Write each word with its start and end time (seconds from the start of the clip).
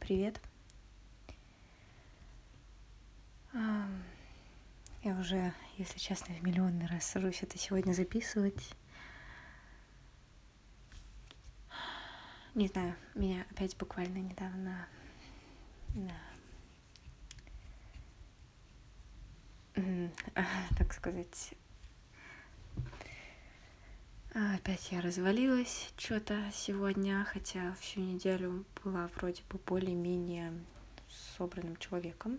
Привет. 0.00 0.40
Я 3.52 5.14
уже, 5.18 5.54
если 5.78 5.98
честно, 5.98 6.34
в 6.34 6.42
миллионный 6.42 6.86
раз 6.86 7.04
сажусь 7.04 7.42
это 7.42 7.56
сегодня 7.58 7.92
записывать. 7.92 8.74
Не 12.54 12.68
знаю, 12.68 12.94
меня 13.14 13.46
опять 13.50 13.76
буквально 13.76 14.18
недавно 14.18 14.86
так 20.78 20.92
сказать, 20.92 21.54
Опять 24.38 24.92
я 24.92 25.00
развалилась 25.00 25.90
что-то 25.96 26.38
сегодня, 26.52 27.24
хотя 27.24 27.72
всю 27.80 28.00
неделю 28.00 28.66
была 28.84 29.08
вроде 29.16 29.42
бы 29.48 29.58
более-менее 29.64 30.52
собранным 31.38 31.78
человеком. 31.78 32.38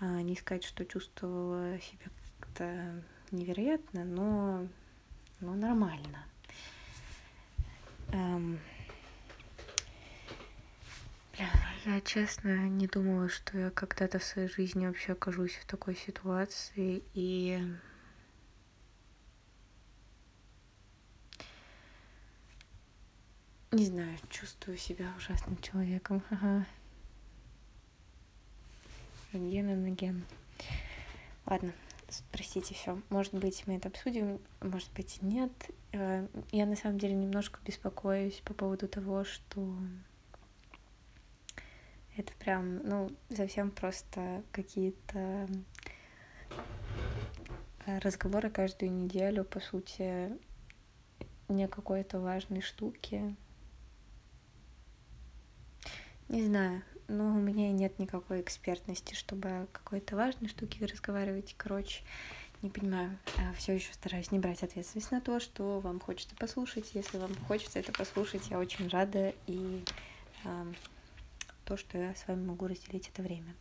А, 0.00 0.20
не 0.22 0.34
сказать, 0.34 0.64
что 0.64 0.84
чувствовала 0.84 1.78
себя 1.78 2.10
как-то 2.40 3.04
невероятно, 3.30 4.04
но, 4.04 4.66
но 5.38 5.54
нормально. 5.54 6.26
Эм... 8.08 8.58
Бля, 11.36 11.48
я 11.84 12.00
честно 12.00 12.68
не 12.68 12.88
думала, 12.88 13.28
что 13.28 13.56
я 13.56 13.70
когда-то 13.70 14.18
в 14.18 14.24
своей 14.24 14.48
жизни 14.48 14.88
вообще 14.88 15.12
окажусь 15.12 15.54
в 15.54 15.66
такой 15.66 15.94
ситуации, 15.94 17.04
и 17.14 17.62
Не 23.76 23.84
знаю, 23.84 24.16
чувствую 24.30 24.78
себя 24.78 25.12
ужасным 25.18 25.58
человеком. 25.58 26.22
Ага. 26.30 26.64
Ген 29.34 29.84
и 29.84 29.90
ген. 29.90 30.24
Ладно, 31.44 31.74
простите, 32.32 32.72
все. 32.72 32.98
Может 33.10 33.34
быть, 33.34 33.66
мы 33.66 33.76
это 33.76 33.88
обсудим, 33.88 34.40
может 34.62 34.90
быть, 34.94 35.20
нет. 35.20 35.52
Э, 35.92 36.26
я 36.52 36.64
на 36.64 36.74
самом 36.74 36.98
деле 36.98 37.12
немножко 37.12 37.60
беспокоюсь 37.66 38.40
по 38.46 38.54
поводу 38.54 38.88
того, 38.88 39.24
что 39.24 39.76
это 42.16 42.32
прям, 42.38 42.78
ну, 42.78 43.10
совсем 43.28 43.70
просто 43.70 44.42
какие-то 44.52 45.46
э, 47.84 47.98
разговоры 47.98 48.48
каждую 48.48 48.90
неделю, 48.90 49.44
по 49.44 49.60
сути, 49.60 50.32
не 51.48 51.68
какой-то 51.68 52.20
важной 52.20 52.62
штуки, 52.62 53.36
не 56.28 56.44
знаю, 56.44 56.82
но 57.08 57.28
у 57.28 57.38
меня 57.38 57.70
нет 57.70 57.98
никакой 57.98 58.40
экспертности, 58.40 59.14
чтобы 59.14 59.48
о 59.48 59.66
какой-то 59.72 60.16
важной 60.16 60.48
штуке 60.48 60.84
разговаривать. 60.84 61.54
Короче, 61.56 62.02
не 62.62 62.70
понимаю, 62.70 63.16
а 63.38 63.52
все 63.54 63.74
еще 63.74 63.92
стараюсь 63.92 64.32
не 64.32 64.38
брать 64.38 64.62
ответственность 64.62 65.12
на 65.12 65.20
то, 65.20 65.38
что 65.38 65.78
вам 65.80 66.00
хочется 66.00 66.34
послушать. 66.34 66.90
Если 66.94 67.18
вам 67.18 67.34
хочется 67.46 67.78
это 67.78 67.92
послушать, 67.92 68.50
я 68.50 68.58
очень 68.58 68.88
рада 68.88 69.32
и 69.46 69.84
э, 70.44 70.72
то, 71.64 71.76
что 71.76 71.96
я 71.96 72.14
с 72.14 72.26
вами 72.26 72.44
могу 72.44 72.66
разделить 72.66 73.08
это 73.08 73.22
время. 73.22 73.54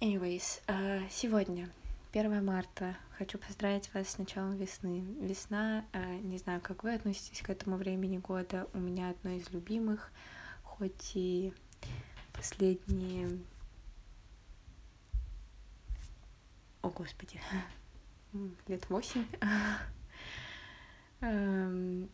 Anyways, 0.00 0.60
э, 0.66 1.00
сегодня 1.10 1.70
1 2.12 2.44
марта. 2.44 2.96
Хочу 3.16 3.38
поздравить 3.38 3.92
вас 3.94 4.10
с 4.10 4.18
началом 4.18 4.56
весны. 4.56 5.04
Весна, 5.20 5.86
э, 5.92 6.16
не 6.16 6.36
знаю, 6.36 6.60
как 6.60 6.82
вы 6.82 6.92
относитесь 6.92 7.40
к 7.40 7.48
этому 7.48 7.76
времени 7.76 8.18
года, 8.18 8.66
у 8.74 8.78
меня 8.78 9.08
одно 9.10 9.30
из 9.30 9.48
любимых— 9.50 10.12
хоть 10.80 11.12
и 11.14 11.52
последние... 12.32 13.38
О, 16.80 16.88
Господи, 16.88 17.38
лет 18.66 18.88
восемь. 18.88 19.26
Эм, 21.20 22.08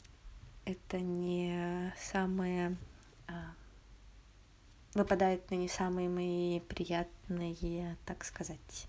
это 0.64 0.98
не 0.98 1.94
самые... 1.96 2.76
А, 3.28 3.54
выпадает 4.94 5.48
на 5.52 5.54
не 5.54 5.68
самые 5.68 6.08
мои 6.08 6.58
приятные, 6.58 7.96
так 8.04 8.24
сказать, 8.24 8.88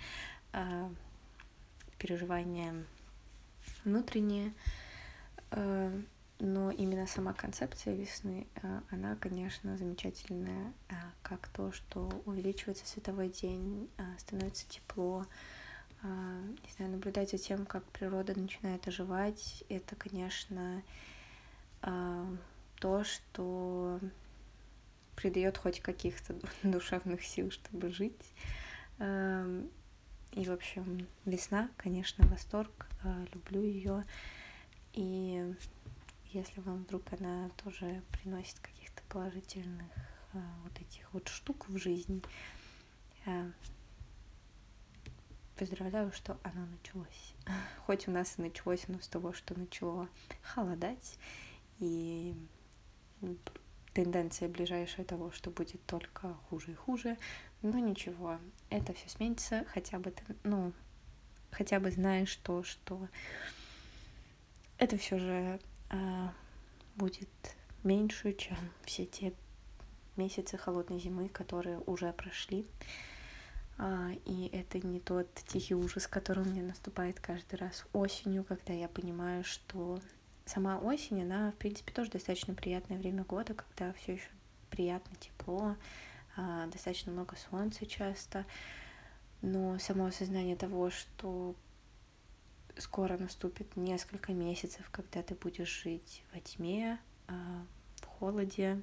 а, 0.54 0.92
переживания 2.00 2.84
внутренние. 3.86 4.54
Но 6.40 6.70
именно 6.70 7.08
сама 7.08 7.34
концепция 7.34 7.96
весны, 7.96 8.46
э, 8.62 8.82
она, 8.92 9.16
конечно, 9.16 9.76
замечательная, 9.76 10.72
э, 10.90 10.94
как 11.24 11.48
то, 11.48 11.72
что 11.72 12.10
увеличивается 12.26 12.86
световой 12.86 13.30
день, 13.30 13.90
э, 13.98 14.04
становится 14.20 14.68
тепло, 14.68 15.26
не 16.04 16.72
знаю, 16.78 16.92
наблюдать 16.92 17.32
за 17.32 17.40
тем, 17.40 17.66
как 17.66 17.84
природа 17.86 18.40
начинает 18.40 18.88
оживать, 18.88 19.64
это, 19.68 19.96
конечно, 19.96 20.84
то, 21.82 23.04
что 23.04 24.00
придает 25.16 25.58
хоть 25.58 25.82
каких-то 25.82 26.36
душевных 26.64 27.24
сил, 27.24 27.50
чтобы 27.50 27.90
жить. 27.92 28.14
Эм, 29.00 29.72
и, 30.34 30.46
в 30.46 30.52
общем, 30.52 31.08
весна, 31.26 31.72
конечно, 31.78 32.28
восторг, 32.28 32.88
люблю 33.34 33.64
ее. 33.64 34.04
И 34.94 35.52
если 36.32 36.62
вам 36.62 36.84
вдруг 36.84 37.04
она 37.14 37.50
тоже 37.64 38.04
приносит 38.12 38.60
каких-то 38.60 39.02
положительных 39.10 39.92
а, 40.34 40.40
вот 40.64 40.80
этих 40.80 41.12
вот 41.14 41.28
штук 41.28 41.68
в 41.70 41.78
жизнь, 41.78 42.24
а, 43.26 43.52
поздравляю, 45.56 46.12
что 46.12 46.38
оно 46.44 46.66
началось. 46.66 47.34
Хоть 47.86 48.08
у 48.08 48.12
нас 48.12 48.38
и 48.38 48.42
началось 48.42 48.86
оно 48.88 49.00
с 49.00 49.08
того, 49.08 49.34
что 49.34 49.58
начало 49.58 50.10
холодать, 50.42 51.18
и 51.80 52.36
тенденция 53.94 54.48
ближайшая 54.48 55.06
того, 55.06 55.32
что 55.32 55.50
будет 55.50 55.84
только 55.86 56.36
хуже 56.50 56.72
и 56.72 56.76
хуже, 56.76 57.18
но 57.62 57.80
ничего, 57.80 58.40
это 58.70 58.94
все 58.94 59.10
сменится, 59.10 59.66
хотя 59.70 59.98
бы, 59.98 60.14
ну, 60.44 60.72
хотя 61.52 61.80
бы 61.80 61.90
знаешь 61.90 62.36
то, 62.38 62.64
что 62.64 63.08
это 64.78 64.98
все 64.98 65.18
же 65.18 65.60
будет 66.96 67.30
меньше, 67.84 68.34
чем 68.34 68.58
все 68.84 69.06
те 69.06 69.34
месяцы 70.18 70.58
холодной 70.58 71.00
зимы, 71.00 71.30
которые 71.30 71.80
уже 71.86 72.12
прошли. 72.12 72.66
А, 73.78 74.10
и 74.26 74.50
это 74.54 74.80
не 74.86 75.00
тот 75.00 75.28
тихий 75.48 75.76
ужас, 75.76 76.08
который 76.08 76.46
меня 76.46 76.64
наступает 76.64 77.20
каждый 77.20 77.56
раз 77.56 77.86
осенью, 77.94 78.44
когда 78.44 78.74
я 78.74 78.88
понимаю, 78.88 79.44
что 79.44 80.00
сама 80.46 80.80
осень, 80.80 81.22
она, 81.22 81.52
в 81.52 81.56
принципе, 81.56 81.94
тоже 81.94 82.10
достаточно 82.10 82.56
приятное 82.56 82.98
время 82.98 83.24
года, 83.24 83.54
когда 83.54 83.94
все 83.94 84.14
еще 84.14 84.30
приятно 84.72 85.16
тепло, 85.20 85.76
а, 86.36 86.66
достаточно 86.68 87.12
много 87.12 87.36
солнца 87.36 87.86
часто, 87.86 88.46
но 89.44 89.78
само 89.78 90.08
осознание 90.08 90.56
того, 90.56 90.90
что 90.90 91.56
скоро 92.80 93.18
наступит 93.18 93.76
несколько 93.76 94.34
месяцев, 94.34 94.90
когда 94.92 95.22
ты 95.24 95.36
будешь 95.36 95.84
жить 95.84 96.24
во 96.34 96.40
тьме, 96.40 97.00
а, 97.28 97.66
в 97.96 98.06
холоде. 98.06 98.82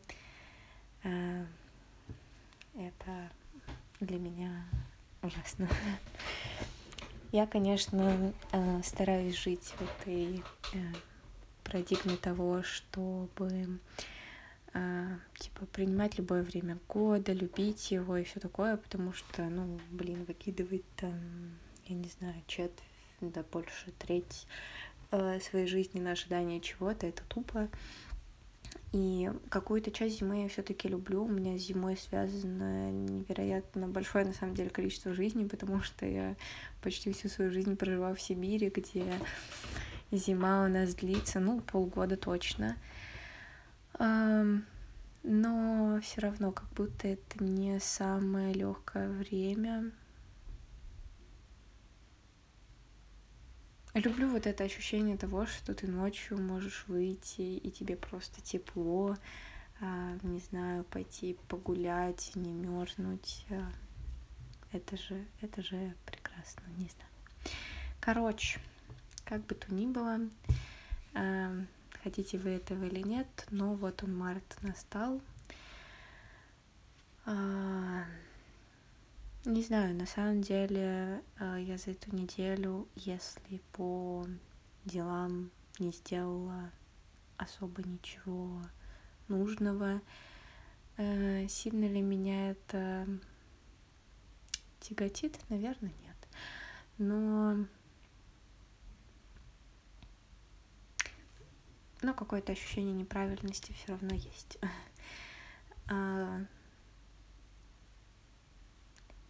А, 1.02 1.46
это 2.74 3.30
для 4.00 4.18
меня 4.18 4.64
ужасно. 5.22 5.68
Я, 7.32 7.46
конечно, 7.46 8.32
а, 8.52 8.82
стараюсь 8.82 9.36
жить 9.36 9.74
в 9.78 9.82
этой 9.82 10.38
э, 10.72 10.78
парадигме 11.64 12.16
того, 12.16 12.62
чтобы 12.62 13.78
типа 15.38 15.66
принимать 15.66 16.18
любое 16.18 16.42
время 16.42 16.80
года, 16.88 17.32
любить 17.32 17.92
его 17.92 18.16
и 18.16 18.24
все 18.24 18.40
такое, 18.40 18.76
потому 18.76 19.12
что, 19.12 19.44
ну, 19.44 19.78
блин, 19.92 20.24
выкидывать 20.24 20.82
там, 20.96 21.14
я 21.86 21.94
не 21.94 22.08
знаю, 22.08 22.42
четверть 22.48 22.82
да 23.30 23.44
больше 23.50 23.92
треть 23.98 24.46
э, 25.10 25.40
своей 25.40 25.66
жизни 25.66 26.00
на 26.00 26.12
ожидание 26.12 26.60
чего-то, 26.60 27.06
это 27.06 27.22
тупо. 27.28 27.68
И 28.92 29.30
какую-то 29.48 29.90
часть 29.90 30.20
зимы 30.20 30.42
я 30.42 30.48
все-таки 30.48 30.88
люблю. 30.88 31.24
У 31.24 31.28
меня 31.28 31.58
с 31.58 31.62
зимой 31.62 31.96
связано 31.96 32.92
невероятно 32.92 33.88
большое, 33.88 34.24
на 34.24 34.32
самом 34.32 34.54
деле, 34.54 34.70
количество 34.70 35.12
жизни, 35.12 35.48
потому 35.48 35.82
что 35.82 36.06
я 36.06 36.36
почти 36.80 37.12
всю 37.12 37.28
свою 37.28 37.50
жизнь 37.50 37.76
прожила 37.76 38.14
в 38.14 38.20
Сибири, 38.20 38.68
где 38.68 39.04
зима 40.12 40.64
у 40.64 40.68
нас 40.68 40.94
длится, 40.94 41.40
ну, 41.40 41.60
полгода 41.60 42.16
точно. 42.16 42.76
Но 43.98 45.98
все 46.02 46.20
равно, 46.20 46.52
как 46.52 46.68
будто 46.76 47.08
это 47.08 47.42
не 47.42 47.80
самое 47.80 48.52
легкое 48.52 49.08
время. 49.08 49.90
Люблю 53.94 54.28
вот 54.28 54.48
это 54.48 54.64
ощущение 54.64 55.16
того, 55.16 55.46
что 55.46 55.72
ты 55.72 55.86
ночью 55.86 56.36
можешь 56.42 56.84
выйти, 56.88 57.42
и 57.42 57.70
тебе 57.70 57.94
просто 57.96 58.40
тепло, 58.40 59.16
а, 59.80 60.18
не 60.24 60.40
знаю, 60.40 60.82
пойти 60.82 61.38
погулять, 61.46 62.32
не 62.34 62.52
мерзнуть. 62.52 63.46
А, 63.50 63.70
это 64.72 64.96
же, 64.96 65.24
это 65.40 65.62
же 65.62 65.94
прекрасно, 66.06 66.62
не 66.76 66.88
знаю. 66.88 67.54
Короче, 68.00 68.58
как 69.24 69.46
бы 69.46 69.54
то 69.54 69.72
ни 69.72 69.86
было, 69.86 70.18
а, 71.14 71.52
хотите 72.02 72.36
вы 72.38 72.50
этого 72.50 72.82
или 72.86 73.00
нет, 73.00 73.46
но 73.50 73.74
вот 73.74 74.02
он 74.02 74.16
март 74.16 74.56
настал. 74.62 75.20
Не 79.44 79.62
знаю, 79.62 79.94
на 79.94 80.06
самом 80.06 80.40
деле 80.40 81.22
я 81.38 81.76
за 81.76 81.90
эту 81.90 82.16
неделю, 82.16 82.88
если 82.94 83.60
по 83.72 84.26
делам 84.86 85.50
не 85.78 85.92
сделала 85.92 86.70
особо 87.36 87.82
ничего 87.82 88.62
нужного. 89.28 90.00
Э, 90.96 91.46
сильно 91.48 91.84
ли 91.84 92.00
меня 92.00 92.52
это 92.52 93.06
тяготит? 94.80 95.38
Наверное, 95.50 95.92
нет. 96.02 96.16
Но 96.96 97.66
но 102.00 102.14
какое-то 102.14 102.52
ощущение 102.52 102.94
неправильности 102.94 103.72
все 103.72 103.92
равно 103.92 104.14
есть. 104.14 104.58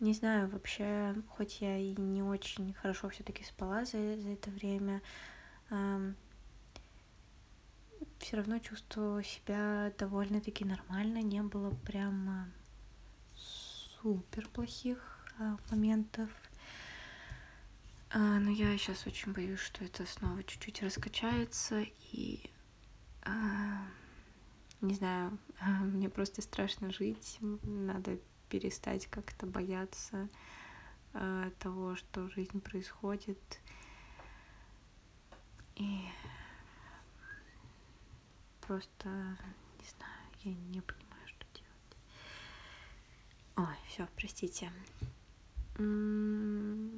Не 0.00 0.12
знаю, 0.12 0.48
вообще, 0.48 1.14
хоть 1.28 1.60
я 1.60 1.78
и 1.78 1.94
не 1.96 2.22
очень 2.22 2.74
хорошо 2.74 3.08
все-таки 3.08 3.44
спала 3.44 3.84
за, 3.84 4.20
за 4.20 4.30
это 4.30 4.50
время, 4.50 5.00
все 8.18 8.36
равно 8.36 8.58
чувствовала 8.58 9.22
себя 9.22 9.92
довольно-таки 9.98 10.64
нормально, 10.64 11.22
не 11.22 11.42
было 11.42 11.70
прямо 11.70 12.48
супер 13.34 14.48
плохих 14.48 14.98
а, 15.38 15.56
моментов. 15.70 16.30
А, 18.10 18.38
но 18.38 18.50
я 18.50 18.76
сейчас 18.78 19.06
очень 19.06 19.32
боюсь, 19.32 19.60
что 19.60 19.84
это 19.84 20.06
снова 20.06 20.42
чуть-чуть 20.44 20.82
раскачается 20.82 21.84
и 22.12 22.50
а, 23.22 23.86
не 24.80 24.94
знаю, 24.94 25.38
мне 25.80 26.08
просто 26.08 26.42
страшно 26.42 26.90
жить, 26.92 27.38
надо 27.40 28.18
перестать 28.54 29.08
как-то 29.08 29.46
бояться 29.46 30.28
а, 31.12 31.50
того, 31.58 31.96
что 31.96 32.28
жизнь 32.28 32.60
происходит. 32.60 33.40
И 35.74 36.04
просто 38.60 39.08
не 39.80 39.88
знаю, 39.88 40.28
я 40.44 40.54
не 40.54 40.80
понимаю, 40.82 41.26
что 41.26 41.46
делать. 41.52 41.96
Ой, 43.56 43.76
все, 43.88 44.06
простите. 44.14 44.70
На 45.76 46.92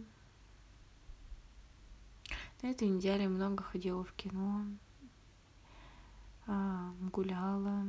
этой 2.70 2.88
неделе 2.88 3.28
много 3.28 3.62
ходила 3.64 4.04
в 4.04 4.12
кино, 4.12 4.66
а, 6.46 6.92
гуляла, 7.10 7.86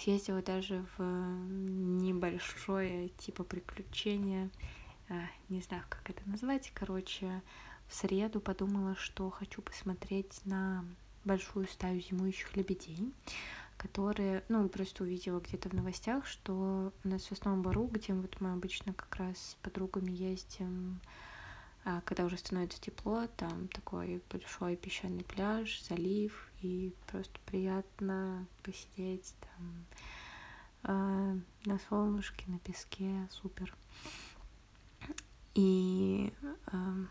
съездила 0.00 0.42
даже 0.42 0.84
в 0.96 1.02
небольшое 1.02 3.08
типа 3.18 3.44
приключение, 3.44 4.50
а, 5.08 5.14
не 5.48 5.60
знаю, 5.60 5.84
как 5.88 6.08
это 6.08 6.22
назвать, 6.28 6.70
короче, 6.74 7.42
в 7.88 7.94
среду 7.94 8.40
подумала, 8.40 8.96
что 8.96 9.30
хочу 9.30 9.62
посмотреть 9.62 10.40
на 10.44 10.84
большую 11.24 11.66
стаю 11.66 12.00
зимующих 12.00 12.56
лебедей, 12.56 13.12
которые, 13.76 14.44
ну, 14.48 14.68
просто 14.68 15.04
увидела 15.04 15.40
где-то 15.40 15.68
в 15.68 15.74
новостях, 15.74 16.26
что 16.26 16.92
в 17.02 17.18
Сосновом 17.18 17.62
Бару, 17.62 17.86
где 17.86 18.14
вот 18.14 18.40
мы 18.40 18.52
обычно 18.52 18.94
как 18.94 19.16
раз 19.16 19.38
с 19.38 19.54
подругами 19.62 20.12
ездим, 20.12 21.00
а 21.84 22.00
когда 22.02 22.24
уже 22.24 22.36
становится 22.36 22.80
тепло, 22.80 23.26
там 23.36 23.68
такой 23.68 24.22
большой 24.30 24.76
песчаный 24.76 25.24
пляж, 25.24 25.82
залив, 25.82 26.50
и 26.62 26.92
просто 27.06 27.38
приятно 27.46 28.46
посидеть 28.62 29.34
там 29.40 29.84
э, 30.84 31.40
на 31.64 31.78
солнышке, 31.88 32.44
на 32.48 32.58
песке, 32.58 33.28
супер. 33.30 33.74
И 35.54 36.32
э, 36.72 37.04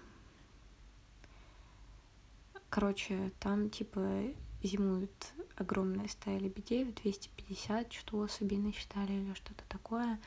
Короче, 2.69 3.31
там 3.39 3.71
типа 3.71 4.25
зимуют 4.62 5.33
огромная 5.56 6.07
стая 6.07 6.38
лебедей, 6.38 6.86
250, 6.86 7.92
что 7.94 8.19
особи 8.19 8.56
насчитали 8.56 9.13
или 9.13 9.33
что-то 9.33 9.63
такое. 9.68 10.19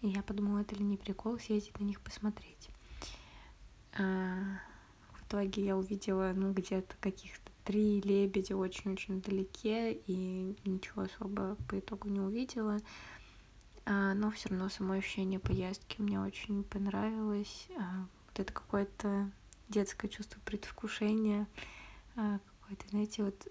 И 0.00 0.08
я 0.08 0.22
подумала, 0.22 0.60
это 0.60 0.74
ли 0.74 0.82
не 0.82 0.96
прикол 0.96 1.38
съездить 1.38 1.78
на 1.78 1.84
них 1.84 2.00
посмотреть. 2.00 2.69
А, 4.00 4.60
в 5.12 5.22
итоге 5.26 5.64
я 5.64 5.76
увидела, 5.76 6.32
ну, 6.34 6.52
где-то 6.52 6.94
каких-то 7.00 7.50
три 7.64 8.00
лебедя 8.00 8.56
очень-очень 8.56 9.18
вдалеке, 9.18 9.92
и 10.06 10.56
ничего 10.64 11.02
особо 11.02 11.56
по 11.68 11.78
итогу 11.78 12.08
не 12.08 12.20
увидела. 12.20 12.78
А, 13.84 14.14
но 14.14 14.30
все 14.30 14.48
равно 14.48 14.68
само 14.70 14.94
ощущение 14.94 15.38
поездки 15.38 16.00
мне 16.00 16.18
очень 16.18 16.64
понравилось. 16.64 17.68
А, 17.78 18.06
вот 18.28 18.40
это 18.40 18.52
какое-то 18.52 19.30
детское 19.68 20.08
чувство 20.08 20.40
предвкушения, 20.44 21.46
какое-то, 22.14 22.88
знаете, 22.88 23.22
вот 23.22 23.46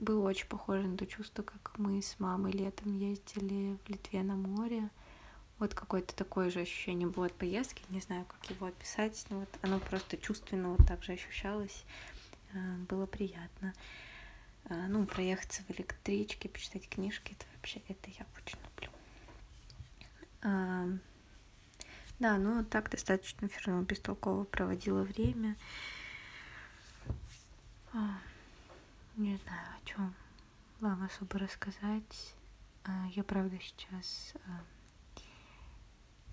было 0.00 0.28
очень 0.28 0.48
похоже 0.48 0.88
на 0.88 0.96
то 0.96 1.06
чувство, 1.06 1.42
как 1.42 1.78
мы 1.78 2.02
с 2.02 2.18
мамой 2.18 2.52
летом 2.52 2.92
ездили 2.96 3.78
в 3.84 3.88
Литве 3.88 4.22
на 4.22 4.34
море. 4.36 4.90
Вот 5.58 5.74
какое-то 5.74 6.14
такое 6.14 6.50
же 6.50 6.60
ощущение 6.60 7.08
было 7.08 7.26
от 7.26 7.32
поездки, 7.32 7.82
не 7.88 8.00
знаю, 8.00 8.26
как 8.26 8.50
его 8.50 8.66
описать, 8.66 9.24
но 9.30 9.40
вот 9.40 9.48
оно 9.62 9.80
просто 9.80 10.18
чувственно 10.18 10.70
вот 10.70 10.86
так 10.86 11.02
же 11.02 11.12
ощущалось, 11.12 11.84
а, 12.52 12.58
было 12.88 13.06
приятно. 13.06 13.72
А, 14.66 14.74
ну, 14.88 15.06
проехаться 15.06 15.62
в 15.62 15.70
электричке, 15.70 16.50
почитать 16.50 16.88
книжки, 16.88 17.32
это 17.32 17.46
вообще, 17.54 17.80
это 17.88 18.10
я 18.10 18.26
очень 18.36 18.58
люблю. 18.64 18.90
Да, 22.18 22.38
ну 22.38 22.64
так 22.64 22.90
достаточно 22.90 23.48
все 23.48 23.60
равно 23.66 23.82
бестолково 23.82 24.44
проводила 24.44 25.02
время. 25.02 25.56
Не 29.16 29.36
знаю, 29.36 29.68
о 29.76 29.86
чем 29.86 30.14
вам 30.80 31.02
особо 31.04 31.38
рассказать. 31.38 32.34
Я, 33.14 33.24
правда, 33.24 33.58
сейчас 33.60 34.34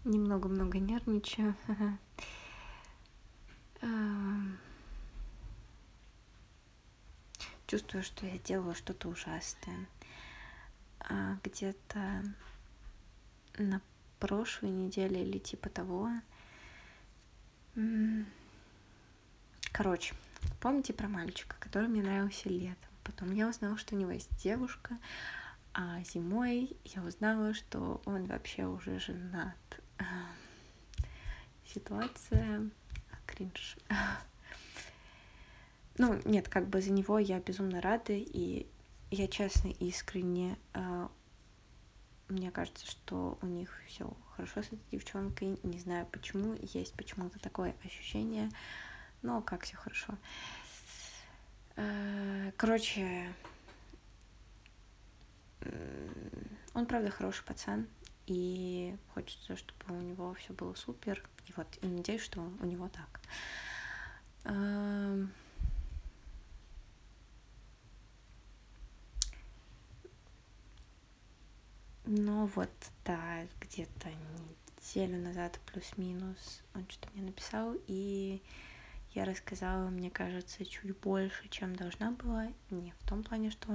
немного-много 0.03 0.79
нервничаю. 0.79 1.55
Чувствую, 7.67 8.03
что 8.03 8.25
я 8.25 8.37
делала 8.39 8.75
что-то 8.75 9.09
ужасное. 9.09 9.87
Где-то 11.43 12.23
на 13.57 13.81
прошлой 14.19 14.69
неделе 14.69 15.23
или 15.23 15.37
типа 15.37 15.69
того. 15.69 16.09
Короче, 19.71 20.13
помните 20.61 20.93
про 20.93 21.07
мальчика, 21.07 21.55
который 21.59 21.89
мне 21.89 22.03
нравился 22.03 22.47
летом? 22.47 22.89
Потом 23.03 23.33
я 23.33 23.49
узнала, 23.49 23.77
что 23.77 23.95
у 23.95 23.97
него 23.97 24.11
есть 24.11 24.29
девушка, 24.37 24.97
а 25.73 26.01
зимой 26.03 26.77
я 26.85 27.01
узнала, 27.01 27.53
что 27.53 28.01
он 28.05 28.25
вообще 28.25 28.65
уже 28.65 28.99
женат. 28.99 29.57
Ситуация 31.65 32.69
кринж. 33.25 33.77
Ну, 35.99 36.19
нет, 36.25 36.49
как 36.49 36.69
бы 36.69 36.81
за 36.81 36.91
него 36.91 37.19
я 37.19 37.39
безумно 37.39 37.79
рада, 37.79 38.13
и 38.13 38.65
я 39.11 39.27
честно, 39.27 39.67
искренне 39.67 40.57
а, 40.73 41.11
мне 42.29 42.49
кажется, 42.49 42.85
что 42.87 43.37
у 43.41 43.45
них 43.45 43.79
все 43.87 44.11
хорошо 44.35 44.63
с 44.63 44.67
этой 44.67 44.79
девчонкой. 44.91 45.59
Не 45.61 45.79
знаю 45.79 46.07
почему, 46.07 46.55
есть 46.61 46.93
почему-то 46.95 47.37
такое 47.39 47.75
ощущение, 47.83 48.49
но 49.21 49.41
как 49.41 49.63
все 49.63 49.75
хорошо. 49.75 50.17
Э, 51.75 52.51
короче, 52.57 53.31
он 56.73 56.85
правда 56.85 57.11
хороший 57.11 57.43
пацан, 57.43 57.87
и 58.27 58.95
хочется, 59.13 59.55
чтобы 59.55 59.97
у 59.97 60.01
него 60.01 60.33
все 60.35 60.53
было 60.53 60.73
супер. 60.75 61.23
И 61.47 61.53
вот, 61.55 61.67
и 61.81 61.87
надеюсь, 61.87 62.21
что 62.21 62.41
у 62.41 62.65
него 62.65 62.89
так. 62.89 63.21
Эм, 64.45 65.31
Но 72.05 72.47
вот, 72.47 72.69
да, 73.05 73.47
где-то 73.61 74.09
неделю 74.77 75.21
назад 75.21 75.57
плюс-минус 75.65 76.61
он 76.75 76.85
что-то 76.89 77.09
мне 77.13 77.23
написал, 77.23 77.75
и 77.87 78.41
я 79.13 79.23
рассказала, 79.23 79.89
мне 79.89 80.11
кажется, 80.11 80.65
чуть 80.65 80.97
больше, 80.97 81.47
чем 81.47 81.75
должна 81.75 82.11
была. 82.11 82.47
Не 82.71 82.91
в 82.91 83.07
том 83.07 83.23
плане, 83.23 83.51
что 83.51 83.71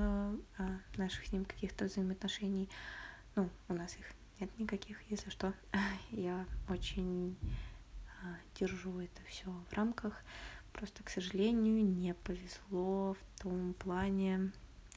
а, 0.58 0.78
наших 0.96 1.26
с 1.26 1.32
ним 1.32 1.46
каких-то 1.46 1.86
взаимоотношений, 1.86 2.68
ну, 3.34 3.48
у 3.68 3.74
нас 3.74 3.96
их 3.96 4.06
нет 4.40 4.58
никаких, 4.58 5.00
если 5.10 5.30
что. 5.30 5.52
Я 6.10 6.46
очень 6.68 7.36
а, 8.22 8.36
держу 8.54 9.00
это 9.00 9.22
все 9.26 9.50
в 9.50 9.72
рамках. 9.72 10.14
Просто, 10.72 11.02
к 11.02 11.10
сожалению, 11.10 11.84
не 11.84 12.14
повезло 12.14 13.14
в 13.14 13.42
том 13.42 13.74
плане, 13.74 14.52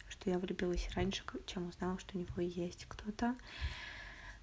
что 0.10 0.30
я 0.30 0.38
влюбилась 0.38 0.88
раньше, 0.94 1.24
чем 1.48 1.70
узнала, 1.70 1.98
что 1.98 2.18
у 2.18 2.22
него 2.22 2.42
есть 2.42 2.86
кто-то. 2.86 3.36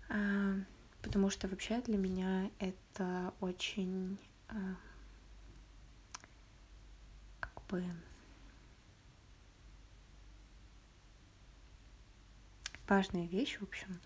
А, 0.08 0.54
потому 1.02 1.30
что 1.30 1.46
вообще 1.46 1.80
для 1.82 1.96
меня 1.96 2.50
это 2.58 3.32
очень 3.40 4.18
а, 4.48 4.74
как 7.38 7.62
бы 7.68 7.84
важная 12.88 13.26
вещь, 13.26 13.58
в 13.58 13.62
общем. 13.62 14.00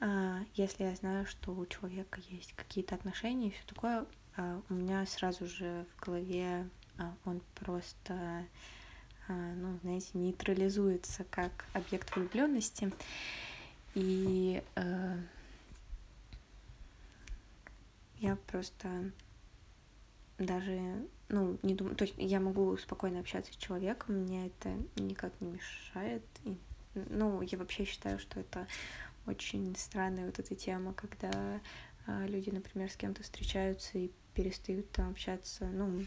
А, 0.00 0.40
если 0.54 0.84
я 0.84 0.94
знаю, 0.94 1.26
что 1.26 1.52
у 1.52 1.66
человека 1.66 2.20
есть 2.28 2.52
какие-то 2.54 2.94
отношения 2.94 3.48
и 3.48 3.50
все 3.50 3.62
такое, 3.66 4.06
у 4.70 4.74
меня 4.74 5.04
сразу 5.06 5.46
же 5.46 5.84
в 5.96 6.04
голове 6.04 6.68
он 7.24 7.40
просто 7.56 8.46
ну, 9.28 9.78
знаете, 9.82 10.10
нейтрализуется 10.14 11.24
как 11.24 11.66
объект 11.74 12.14
влюбленности. 12.14 12.92
И 13.94 14.62
э, 14.76 15.18
я 18.18 18.36
просто 18.46 19.10
даже, 20.38 21.06
ну, 21.28 21.58
не 21.62 21.74
думаю, 21.74 21.96
то 21.96 22.04
есть 22.04 22.14
я 22.16 22.40
могу 22.40 22.76
спокойно 22.76 23.20
общаться 23.20 23.52
с 23.52 23.56
человеком, 23.56 24.16
мне 24.16 24.46
это 24.46 24.70
никак 24.96 25.32
не 25.40 25.48
мешает. 25.48 26.22
И, 26.44 26.56
ну, 26.94 27.42
я 27.42 27.58
вообще 27.58 27.84
считаю, 27.84 28.18
что 28.18 28.40
это 28.40 28.66
очень 29.28 29.74
странная 29.76 30.26
вот 30.26 30.38
эта 30.38 30.54
тема, 30.54 30.92
когда 30.94 31.60
э, 32.06 32.26
люди, 32.26 32.50
например, 32.50 32.90
с 32.90 32.96
кем-то 32.96 33.22
встречаются 33.22 33.98
и 33.98 34.10
перестают 34.38 34.88
там 34.92 35.10
общаться, 35.10 35.66
ну, 35.66 36.04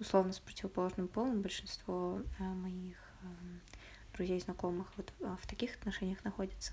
условно, 0.00 0.32
с 0.32 0.40
противоположным 0.40 1.06
полом. 1.06 1.42
Большинство 1.42 2.18
э, 2.38 2.42
моих 2.42 2.96
э, 3.22 3.26
друзей, 4.14 4.40
знакомых 4.40 4.90
вот 4.96 5.12
э, 5.20 5.36
в 5.42 5.46
таких 5.46 5.76
отношениях 5.76 6.24
находятся. 6.24 6.72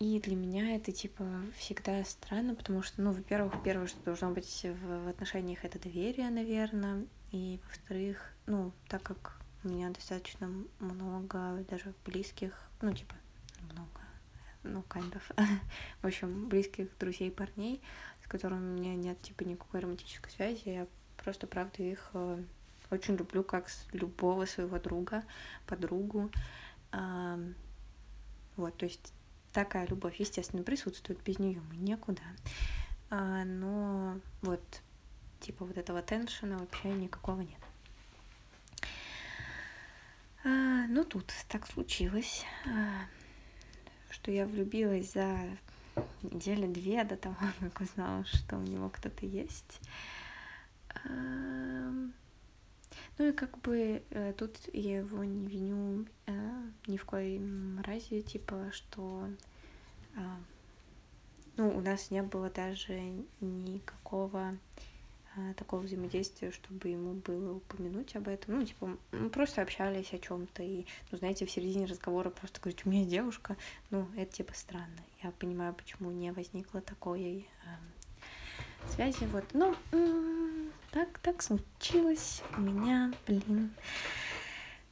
И 0.00 0.20
для 0.24 0.34
меня 0.34 0.74
это, 0.74 0.90
типа, 0.90 1.24
всегда 1.56 2.04
странно, 2.04 2.56
потому 2.56 2.82
что, 2.82 3.00
ну, 3.00 3.12
во-первых, 3.12 3.62
первое, 3.62 3.86
что 3.86 4.02
должно 4.02 4.32
быть 4.32 4.66
в, 4.82 5.08
отношениях, 5.08 5.64
это 5.64 5.78
доверие, 5.78 6.30
наверное. 6.30 7.06
И, 7.30 7.60
во-вторых, 7.68 8.34
ну, 8.46 8.72
так 8.88 9.04
как 9.04 9.40
у 9.62 9.68
меня 9.68 9.90
достаточно 9.90 10.50
много 10.80 11.64
даже 11.70 11.94
близких, 12.04 12.68
ну, 12.82 12.92
типа, 12.92 13.14
ну, 14.64 14.84
kind 14.88 15.12
of, 15.12 15.22
в 16.02 16.06
общем, 16.06 16.48
близких 16.48 16.88
друзей 16.98 17.30
парней, 17.30 17.80
с 18.24 18.28
которыми 18.28 18.74
у 18.74 18.78
меня 18.80 18.94
нет, 18.94 19.20
типа, 19.22 19.44
никакой 19.44 19.80
романтической 19.80 20.32
связи. 20.32 20.62
Я 20.64 20.86
просто, 21.16 21.46
правда, 21.46 21.82
их 21.82 22.10
э, 22.14 22.42
очень 22.90 23.16
люблю 23.16 23.44
как 23.44 23.68
любого 23.92 24.46
своего 24.46 24.78
друга, 24.78 25.24
подругу. 25.66 26.30
Вот, 28.56 28.76
то 28.76 28.84
есть 28.84 29.12
такая 29.52 29.86
любовь, 29.86 30.20
естественно, 30.20 30.62
присутствует, 30.62 31.22
без 31.22 31.38
нее 31.38 31.60
мы 31.70 31.76
никуда. 31.76 32.22
А, 33.10 33.44
но 33.44 34.18
вот, 34.42 34.62
типа 35.40 35.64
вот 35.64 35.78
этого 35.78 36.02
теншена 36.02 36.58
вообще 36.58 36.88
никакого 36.88 37.40
нет. 37.40 37.60
А, 40.44 40.86
ну 40.88 41.04
тут 41.04 41.32
так 41.48 41.66
случилось, 41.66 42.44
а, 42.66 43.06
что 44.14 44.30
я 44.30 44.46
влюбилась 44.46 45.12
за 45.12 45.36
недели 46.22 46.66
две 46.66 47.02
до 47.04 47.16
того, 47.16 47.36
как 47.60 47.80
узнала, 47.80 48.24
что 48.24 48.56
у 48.56 48.62
него 48.62 48.88
кто-то 48.88 49.26
есть. 49.26 49.80
Ну 53.18 53.28
и 53.28 53.32
как 53.32 53.58
бы 53.58 54.02
э, 54.10 54.32
тут 54.36 54.58
я 54.72 54.98
его 54.98 55.22
не 55.22 55.46
виню 55.46 56.06
э, 56.26 56.32
ни 56.86 56.96
в 56.96 57.04
коем 57.04 57.80
разе, 57.84 58.22
типа, 58.22 58.70
что 58.72 59.28
ну, 61.56 61.68
у 61.76 61.80
нас 61.80 62.10
не 62.10 62.22
было 62.22 62.50
даже 62.50 63.00
никакого 63.40 64.56
такого 65.56 65.80
взаимодействия, 65.80 66.50
чтобы 66.50 66.88
ему 66.88 67.14
было 67.14 67.54
упомянуть 67.54 68.14
об 68.16 68.28
этом. 68.28 68.60
Ну, 68.60 68.64
типа, 68.64 68.96
мы 69.12 69.30
просто 69.30 69.62
общались 69.62 70.12
о 70.12 70.18
чем-то, 70.18 70.62
и, 70.62 70.86
ну, 71.10 71.18
знаете, 71.18 71.46
в 71.46 71.50
середине 71.50 71.86
разговора 71.86 72.30
просто 72.30 72.60
говорить, 72.60 72.86
у 72.86 72.90
меня 72.90 73.04
девушка, 73.04 73.56
ну, 73.90 74.08
это 74.16 74.32
типа 74.32 74.54
странно. 74.54 75.00
Я 75.22 75.30
понимаю, 75.32 75.74
почему 75.74 76.10
не 76.10 76.32
возникло 76.32 76.80
такой 76.80 77.48
э, 77.64 78.92
связи, 78.92 79.24
вот. 79.24 79.44
Ну, 79.52 79.74
так, 80.90 81.18
так 81.18 81.42
случилось 81.42 82.42
у 82.56 82.60
меня, 82.60 83.12
блин, 83.26 83.72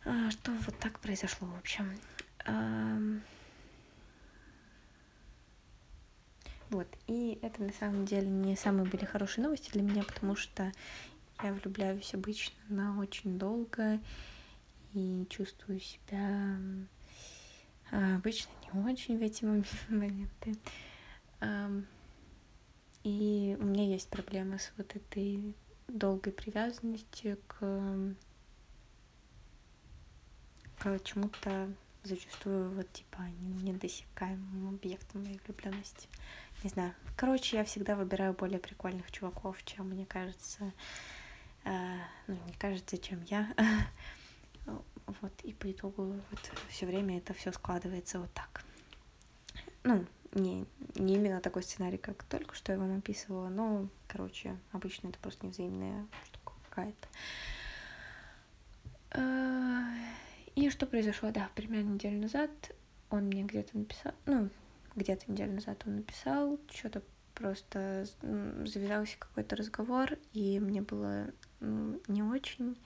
а, 0.04 0.30
что 0.30 0.50
вот 0.52 0.76
так 0.78 0.98
произошло, 0.98 1.46
в 1.46 1.58
общем. 1.58 1.88
А, 2.44 2.98
вот, 6.72 6.88
и 7.06 7.38
это 7.42 7.62
на 7.62 7.72
самом 7.72 8.06
деле 8.06 8.26
не 8.28 8.56
самые 8.56 8.88
были 8.88 9.04
хорошие 9.04 9.44
новости 9.44 9.70
для 9.70 9.82
меня, 9.82 10.02
потому 10.02 10.34
что 10.36 10.72
я 11.42 11.52
влюбляюсь 11.52 12.14
обычно 12.14 12.56
на 12.68 12.98
очень 12.98 13.38
долго 13.38 14.00
и 14.94 15.26
чувствую 15.28 15.80
себя 15.80 16.56
а, 17.90 18.16
обычно 18.16 18.50
не 18.62 18.80
очень 18.90 19.18
в 19.18 19.22
эти 19.22 19.44
моменты. 19.88 20.56
И 23.04 23.56
у 23.60 23.64
меня 23.64 23.84
есть 23.84 24.08
проблемы 24.08 24.58
с 24.58 24.72
вот 24.78 24.96
этой 24.96 25.54
долгой 25.88 26.32
привязанности 26.32 27.36
к, 27.48 28.14
к 30.78 30.98
чему-то 31.04 31.68
зачастую 32.04 32.70
вот 32.70 32.90
типа 32.92 33.22
недосекаемым 33.62 34.74
объектом 34.74 35.24
моей 35.24 35.40
влюбленности. 35.44 36.08
Не 36.62 36.70
знаю. 36.70 36.94
Короче, 37.16 37.56
я 37.56 37.64
всегда 37.64 37.96
выбираю 37.96 38.34
более 38.34 38.58
прикольных 38.58 39.10
чуваков, 39.10 39.62
чем 39.64 39.88
мне 39.90 40.06
кажется, 40.06 40.72
э, 41.64 41.96
ну, 42.28 42.38
не 42.46 42.52
кажется, 42.52 42.98
чем 42.98 43.22
я. 43.24 43.52
вот, 44.66 45.32
и 45.42 45.52
по 45.52 45.70
итогу 45.70 46.14
вот 46.30 46.52
все 46.68 46.86
время 46.86 47.18
это 47.18 47.34
все 47.34 47.50
складывается 47.50 48.20
вот 48.20 48.32
так. 48.32 48.64
Ну, 49.82 50.06
не, 50.34 50.64
не 50.94 51.16
именно 51.16 51.40
такой 51.40 51.64
сценарий, 51.64 51.98
как 51.98 52.22
только 52.24 52.54
что 52.54 52.72
я 52.72 52.78
вам 52.78 52.96
описывала, 52.98 53.48
но, 53.48 53.88
короче, 54.06 54.56
обычно 54.70 55.08
это 55.08 55.18
просто 55.18 55.46
невзаимная 55.46 56.06
штука 56.26 56.52
какая-то. 56.68 57.08
А, 59.10 59.94
и 60.54 60.70
что 60.70 60.86
произошло, 60.86 61.32
да, 61.32 61.50
примерно 61.54 61.94
неделю 61.94 62.20
назад 62.20 62.50
он 63.10 63.24
мне 63.24 63.42
где-то 63.42 63.76
написал, 63.76 64.14
ну, 64.24 64.48
где-то 64.94 65.30
неделю 65.30 65.52
назад 65.52 65.82
он 65.86 65.96
написал, 65.96 66.58
что-то 66.72 67.02
просто 67.34 68.04
завязался 68.20 69.16
какой-то 69.18 69.56
разговор, 69.56 70.18
и 70.32 70.60
мне 70.60 70.82
было 70.82 71.30
не 71.60 72.22
очень. 72.22 72.78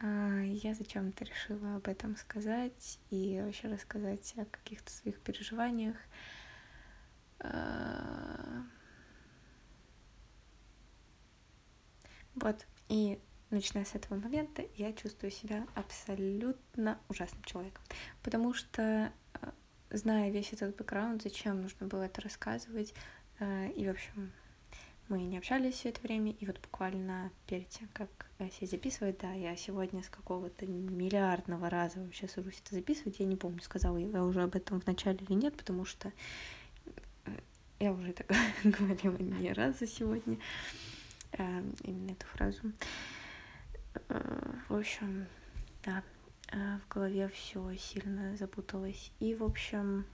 А, 0.00 0.40
я 0.42 0.74
зачем-то 0.74 1.24
решила 1.24 1.76
об 1.76 1.88
этом 1.88 2.16
сказать 2.16 3.00
и 3.10 3.40
вообще 3.42 3.68
рассказать 3.68 4.32
о 4.36 4.44
каких-то 4.44 4.90
своих 4.92 5.20
переживаниях. 5.20 5.96
Э, 7.40 8.62
вот, 12.34 12.66
и 12.88 13.20
начиная 13.50 13.84
с 13.84 13.94
этого 13.94 14.18
момента 14.18 14.62
я 14.76 14.92
чувствую 14.92 15.30
себя 15.30 15.66
абсолютно 15.74 16.98
ужасным 17.08 17.42
человеком, 17.44 17.82
потому 18.22 18.54
что, 18.54 19.12
э, 19.34 19.50
зная 19.90 20.30
весь 20.30 20.52
этот 20.52 20.76
бэкграунд, 20.76 21.22
зачем 21.22 21.62
нужно 21.62 21.86
было 21.86 22.02
это 22.02 22.20
рассказывать, 22.20 22.94
э, 23.40 23.70
и, 23.72 23.86
в 23.86 23.90
общем, 23.90 24.32
мы 25.08 25.22
не 25.22 25.38
общались 25.38 25.74
все 25.74 25.88
это 25.88 26.02
время, 26.02 26.32
и 26.32 26.46
вот 26.46 26.60
буквально 26.60 27.30
перед 27.46 27.68
тем, 27.68 27.88
как 27.94 28.08
все 28.50 28.66
записывать, 28.66 29.18
да, 29.18 29.32
я 29.32 29.56
сегодня 29.56 30.02
с 30.02 30.08
какого-то 30.08 30.66
миллиардного 30.66 31.70
раза 31.70 32.00
вообще 32.00 32.28
сажусь 32.28 32.60
это 32.64 32.74
записывать, 32.74 33.18
я 33.18 33.26
не 33.26 33.36
помню, 33.36 33.62
сказала 33.62 33.96
я 33.96 34.24
уже 34.24 34.42
об 34.42 34.54
этом 34.54 34.80
в 34.80 34.86
начале 34.86 35.18
или 35.20 35.32
нет, 35.32 35.56
потому 35.56 35.84
что 35.86 36.12
я 37.80 37.92
уже 37.92 38.10
это 38.10 38.24
говорила 38.64 39.16
не 39.16 39.52
раз 39.52 39.78
за 39.78 39.86
сегодня, 39.86 40.36
именно 41.32 42.10
эту 42.10 42.26
фразу. 42.26 42.72
В 44.68 44.76
общем, 44.76 45.26
да, 45.84 46.02
в 46.50 46.88
голове 46.88 47.28
все 47.28 47.76
сильно 47.76 48.36
запуталось. 48.36 49.12
И, 49.20 49.34
в 49.34 49.44
общем, 49.44 50.06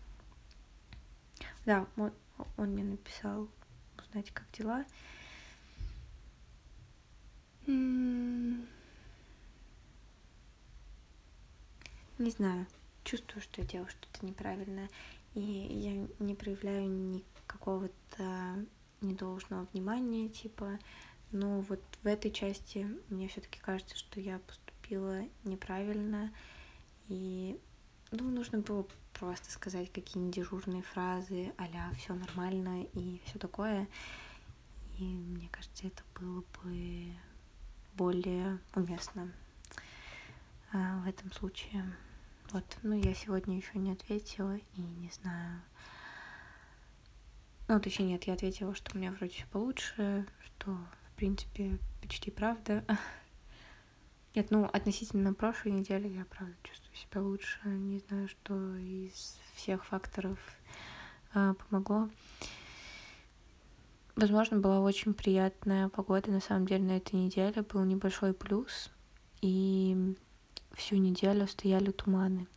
да, 1.65 1.87
он, 1.97 2.13
он 2.57 2.71
мне 2.71 2.85
написал 2.85 3.49
узнать, 3.99 4.31
как 4.33 4.47
дела. 4.53 4.85
Не 7.67 8.67
знаю, 12.19 12.67
чувствую, 13.03 13.43
что 13.43 13.61
я 13.61 13.67
делаю 13.67 13.89
что-то 13.89 14.27
неправильное, 14.27 14.91
и 15.35 15.41
я 15.41 16.07
не 16.19 16.35
проявляю 16.35 16.89
никакого-то 16.89 18.67
недолжного 19.01 19.67
внимания, 19.73 20.29
типа, 20.29 20.79
но 21.33 21.61
вот 21.63 21.83
в 22.03 22.07
этой 22.07 22.31
части 22.31 22.87
мне 23.09 23.29
все-таки 23.29 23.59
кажется, 23.59 23.97
что 23.97 24.21
я 24.21 24.39
поступила 24.85 25.23
неправильно, 25.45 26.33
и 27.09 27.59
ну, 28.11 28.25
нужно 28.25 28.59
было 28.59 28.87
просто 29.15 29.51
сказать 29.51 29.91
какие-нибудь 29.93 30.35
дежурные 30.35 30.83
фразы, 30.83 31.53
аля 31.59 31.91
все 31.97 32.15
нормально 32.15 32.85
и 32.93 33.21
все 33.25 33.39
такое. 33.39 33.89
И 34.99 35.05
мне 35.05 35.49
кажется, 35.51 35.87
это 35.87 36.03
было 36.21 36.45
бы 36.63 37.13
более 37.95 38.59
уместно 38.75 39.33
а, 40.73 41.01
в 41.01 41.09
этом 41.09 41.33
случае. 41.33 41.85
Вот, 42.53 42.65
ну 42.83 42.95
я 42.95 43.15
сегодня 43.15 43.57
еще 43.57 43.79
не 43.79 43.93
ответила 43.93 44.57
и 44.57 44.81
не 44.81 45.11
знаю. 45.11 45.63
Ну, 47.69 47.81
точнее, 47.81 48.07
нет, 48.07 48.25
я 48.25 48.35
ответила, 48.35 48.75
что 48.75 48.95
у 48.95 48.99
меня 48.99 49.11
вроде 49.13 49.33
все 49.33 49.47
получше, 49.47 50.27
что, 50.45 50.73
в 50.73 51.17
принципе, 51.17 51.79
почти 52.03 52.31
правда. 52.31 52.85
Нет, 54.35 54.51
ну, 54.51 54.65
относительно 54.65 55.33
прошлой 55.33 55.71
недели 55.71 56.09
я, 56.09 56.25
правда, 56.25 56.57
чувствую 56.65 56.97
себя 56.97 57.23
лучше. 57.23 57.61
Не 57.69 58.01
знаю, 58.01 58.27
что 58.27 58.77
из 58.77 59.39
всех 59.55 59.85
факторов 59.85 60.39
э, 61.35 61.55
помогло. 61.55 62.09
Возможно, 64.17 64.59
была 64.59 64.81
очень 64.81 65.15
приятная 65.15 65.89
погода, 65.89 66.33
на 66.33 66.41
самом 66.41 66.67
деле, 66.67 66.83
на 66.83 66.97
этой 66.97 67.15
неделе. 67.15 67.63
Был 67.63 67.85
небольшой 67.85 68.33
плюс, 68.33 68.91
и 69.41 70.17
всю 70.73 70.97
неделю 70.97 71.47
стояли 71.47 71.93
туманы. 71.93 72.49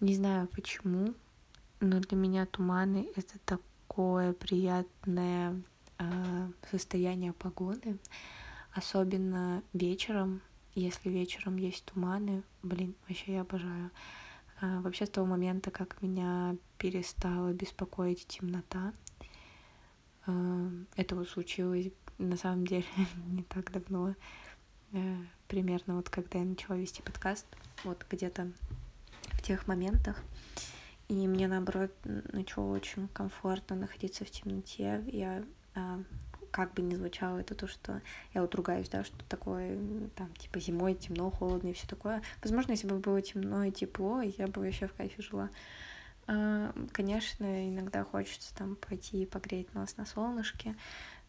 Не 0.00 0.14
знаю 0.14 0.46
почему, 0.48 1.14
но 1.80 2.00
для 2.00 2.18
меня 2.18 2.44
туманы— 2.44 3.08
это 3.16 3.38
такое 3.46 4.34
приятное 4.34 5.62
э, 5.98 6.50
состояние 6.70 7.32
погоды, 7.32 7.98
особенно 8.72 9.62
вечером, 9.72 10.42
если 10.74 11.08
вечером 11.08 11.56
есть 11.56 11.84
туманы, 11.84 12.42
блин, 12.62 12.94
вообще 13.06 13.34
я 13.34 13.40
обожаю. 13.42 13.90
А, 14.60 14.80
вообще 14.80 15.06
с 15.06 15.10
того 15.10 15.26
момента, 15.26 15.70
как 15.70 16.00
меня 16.02 16.56
перестала 16.78 17.52
беспокоить 17.52 18.26
темнота, 18.26 18.92
а, 20.26 20.70
это 20.96 21.16
вот 21.16 21.28
случилось 21.28 21.90
на 22.18 22.36
самом 22.36 22.66
деле 22.66 22.84
не 23.26 23.42
так 23.42 23.72
давно, 23.72 24.14
а, 24.92 25.16
примерно 25.48 25.96
вот 25.96 26.08
когда 26.08 26.38
я 26.38 26.44
начала 26.44 26.76
вести 26.76 27.02
подкаст, 27.02 27.46
вот 27.84 28.04
где-то 28.08 28.50
в 29.32 29.42
тех 29.42 29.66
моментах, 29.66 30.22
и 31.08 31.28
мне 31.28 31.48
наоборот 31.48 31.92
начало 32.32 32.74
очень 32.74 33.08
комфортно 33.08 33.76
находиться 33.76 34.24
в 34.24 34.30
темноте. 34.30 35.04
Я 35.06 35.44
как 36.54 36.72
бы 36.72 36.82
ни 36.82 36.94
звучало, 36.94 37.38
это 37.38 37.56
то, 37.56 37.66
что 37.66 38.00
я 38.32 38.40
вот 38.40 38.54
ругаюсь, 38.54 38.88
да, 38.88 39.02
что 39.02 39.16
такое, 39.28 39.76
там, 40.14 40.32
типа, 40.36 40.60
зимой 40.60 40.94
темно, 40.94 41.28
холодно 41.28 41.70
и 41.70 41.72
все 41.72 41.88
такое. 41.88 42.22
Возможно, 42.42 42.70
если 42.70 42.86
бы 42.86 42.98
было 43.00 43.20
темно 43.20 43.64
и 43.64 43.72
тепло, 43.72 44.22
я 44.22 44.46
бы 44.46 44.60
вообще 44.60 44.86
в 44.86 44.94
кайфе 44.94 45.20
жила. 45.20 45.50
А, 46.28 46.72
конечно, 46.92 47.68
иногда 47.68 48.04
хочется 48.04 48.54
там 48.54 48.76
пойти 48.76 49.24
и 49.24 49.26
погреть 49.26 49.74
нос 49.74 49.96
на 49.96 50.06
солнышке, 50.06 50.76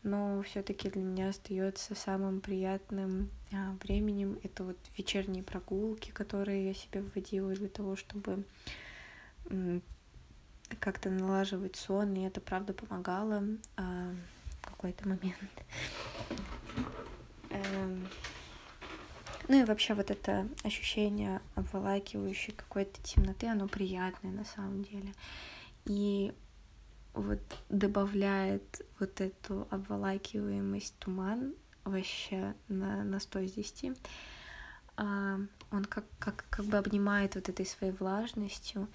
но 0.03 0.44
все-таки 0.44 0.91
для 0.91 1.01
меня 1.01 1.29
остается 1.29 1.96
самым 1.96 2.39
приятным 2.39 3.32
а, 3.51 3.75
временем 3.82 4.38
это 4.44 4.63
вот 4.63 4.77
вечерние 4.96 5.41
прогулки, 5.41 6.12
которые 6.12 6.67
я 6.67 6.75
себе 6.75 7.01
вводила 7.01 7.51
для 7.55 7.70
того, 7.70 7.96
чтобы 7.96 8.44
как-то 10.79 11.10
налаживать 11.10 11.77
сон, 11.77 12.13
и 12.13 12.27
это 12.27 12.41
правда 12.41 12.74
помогало. 12.74 13.44
Какой-то 14.65 15.08
момент. 15.08 15.51
Эм... 17.49 18.08
Ну 19.47 19.62
и 19.62 19.63
вообще 19.63 19.93
вот 19.93 20.10
это 20.10 20.47
ощущение 20.63 21.39
обволакивающей 21.54 22.54
какой-то 22.54 22.99
темноты, 23.04 23.47
оно 23.47 23.67
приятное 23.67 24.32
на 24.32 24.43
самом 24.43 24.84
деле. 24.84 25.13
И 25.86 26.34
вот 27.13 27.39
добавляет 27.69 28.86
вот 28.99 29.21
эту 29.21 29.67
обволакиваемость 29.69 30.97
туман 30.99 31.54
вообще 31.84 32.56
на, 32.67 33.04
на 33.04 33.19
100 33.19 33.39
из 33.39 33.54
10. 33.54 33.97
А, 34.97 35.39
он 35.71 35.86
как, 35.86 36.06
как, 36.19 36.45
как 36.49 36.65
бы 36.65 36.78
обнимает 36.78 37.36
вот 37.36 37.47
этой 37.47 37.65
своей 37.65 37.93
влажностью 37.93 38.88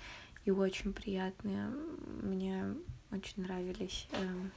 и 0.44 0.50
очень 0.50 0.92
приятные. 0.92 1.68
Мне 2.22 2.74
очень 3.12 3.42
нравились 3.42 4.08
эм, 4.12 4.50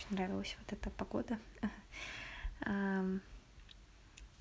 очень 0.00 0.16
нравилась 0.16 0.56
вот 0.58 0.72
эта 0.72 0.90
погода. 0.90 1.38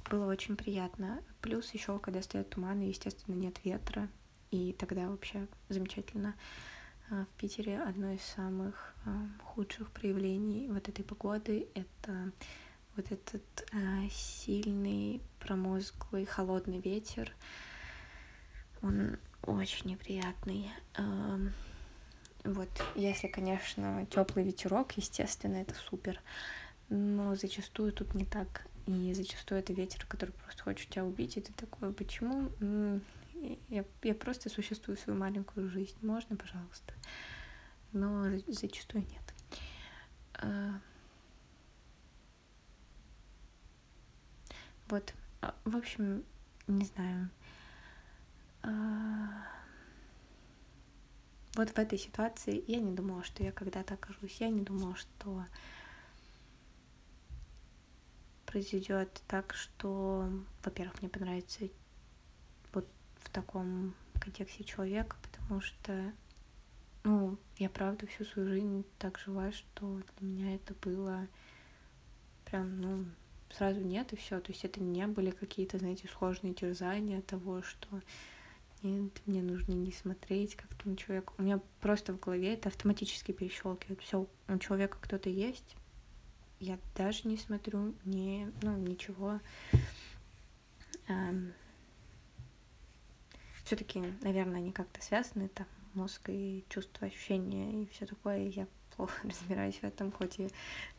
Было 0.10 0.32
очень 0.32 0.56
приятно. 0.56 1.22
Плюс 1.41 1.74
еще, 1.74 2.00
когда 2.00 2.22
стоят 2.22 2.50
туманы, 2.50 2.84
естественно, 2.84 3.36
нет 3.36 3.63
ветра. 3.63 4.08
И 4.52 4.74
тогда 4.74 5.10
вообще 5.10 5.48
замечательно. 5.67 6.36
А, 7.12 7.26
в 7.26 7.39
Питере 7.39 7.80
одно 7.80 8.12
из 8.12 8.22
самых 8.22 8.95
худших 9.43 9.91
проявлений 9.91 10.69
вот 10.72 10.88
этой 10.89 11.04
погоды— 11.04 11.67
это 11.76 12.32
вот 12.95 13.12
этот 13.12 13.43
сильный, 14.12 15.22
промозглый, 15.39 16.26
холодный 16.26 16.80
ветер. 16.80 17.32
Он 18.82 19.17
очень 19.43 19.91
неприятный. 19.91 20.72
Вот, 22.43 22.69
если, 22.95 23.28
конечно, 23.28 24.06
теплый 24.10 24.45
ветерок, 24.45 24.93
естественно, 24.93 25.58
это 25.58 25.75
супер. 25.75 26.21
Но 26.89 27.36
зачастую 27.36 27.91
тут 27.91 28.15
не 28.15 28.25
так. 28.25 28.65
И 28.88 29.13
зачастую 29.13 29.60
это 29.60 29.73
ветер, 29.73 30.06
который 30.08 30.32
просто 30.32 30.63
хочет 30.63 30.89
тебя 30.89 31.06
убить, 31.06 31.38
и 31.38 31.41
ты 31.41 31.54
такой, 31.54 31.93
почему? 31.93 32.49
Я, 33.69 33.86
я 34.04 34.15
просто 34.15 34.49
существую 34.49 34.97
свою 34.97 35.19
маленькую 35.19 35.69
жизнь. 35.69 35.95
Можно, 36.02 36.36
пожалуйста? 36.36 36.93
Но 37.91 38.25
зачастую 38.47 39.04
нет. 39.04 39.34
А, 40.34 40.80
вот, 44.88 45.13
а, 45.41 45.56
в 45.65 45.75
общем, 45.75 46.23
не 46.67 46.86
знаю. 46.86 47.30
Вот 51.60 51.72
в 51.72 51.78
этой 51.78 52.00
ситуации 52.00 52.63
я 52.67 52.80
не 52.80 52.95
думала, 52.95 53.22
что 53.22 53.43
я 53.43 53.52
когда-то 53.52 53.95
окажусь. 53.95 54.39
Я 54.39 54.48
не 54.48 54.62
думала, 54.62 54.95
что 54.95 55.43
произойдет 58.45 59.22
так, 59.28 59.54
что, 59.54 60.32
во-первых, 60.63 61.02
мне 61.02 61.10
понравится 61.10 61.67
вот 62.72 62.88
в 63.17 63.30
таком 63.32 63.93
контексте 64.22 64.63
человека, 64.63 65.17
потому 65.22 65.60
что, 65.60 66.13
ну, 67.04 67.38
я 67.58 67.69
правда 67.69 68.08
всю 68.08 68.24
свою 68.24 68.48
жизнь 68.48 68.86
так 68.98 69.19
жила, 69.19 69.52
что 69.52 70.02
для 70.17 70.28
меня 70.30 70.56
это 70.56 70.74
было 70.76 71.28
прям, 72.45 72.80
ну, 72.80 73.06
сразу 73.50 73.82
нет 73.82 74.13
и 74.13 74.15
все. 74.15 74.39
То 74.39 74.54
есть 74.54 74.63
это 74.63 74.80
не 74.82 75.06
были 75.08 75.32
какие-то, 75.32 75.78
знаете, 75.78 76.08
сложные 76.08 76.54
терзания 76.54 77.22
того, 77.22 77.63
что 77.63 78.00
нет, 78.82 79.12
мне 79.26 79.42
нужно 79.42 79.74
не 79.74 79.92
смотреть 79.92 80.56
как-то 80.56 80.88
на 80.88 80.96
человека. 80.96 81.34
У 81.38 81.42
меня 81.42 81.60
просто 81.82 82.13
в 82.13 82.20
голове 82.20 82.54
это 82.54 82.70
автоматически 82.70 83.32
перещелкивает. 83.32 84.02
Все, 84.02 84.28
у 84.48 84.58
человека 84.58 84.98
кто-то 85.02 85.30
есть. 85.30 85.76
Я 86.60 86.78
даже 86.96 87.28
не 87.28 87.38
смотрю, 87.38 87.94
не, 88.06 88.52
ну, 88.62 88.78
ничего. 88.78 89.39
Эм... 91.08 91.54
Все-таки, 93.63 94.02
наверное, 94.22 94.58
они 94.58 94.72
как-то 94.72 95.02
связаны, 95.02 95.48
там, 95.50 95.68
мозг 95.94 96.30
и 96.30 96.65
чувство, 96.70 97.08
ощущения 97.08 97.84
и 97.84 97.88
все 97.88 98.06
такое. 98.06 98.48
Я 98.48 98.68
плохо 98.96 99.13
разбираюсь 99.24 99.76
в 99.76 99.84
этом, 99.84 100.12
хоть 100.12 100.39
и 100.39 100.50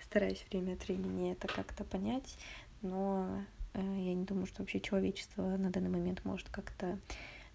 стараюсь 0.03 0.45
время 0.51 0.75
от 0.75 0.87
времени 0.87 1.33
это 1.33 1.49
как-то 1.49 1.85
понять, 1.85 2.39
но 2.83 3.45
э, 3.75 3.81
я 3.81 4.15
не 4.15 4.25
думаю, 4.25 4.47
что 4.47 4.63
вообще 4.63 4.81
человечество 4.81 5.43
на 5.43 5.71
данный 5.71 5.91
момент 5.91 6.25
может 6.25 6.49
как-то 6.49 6.99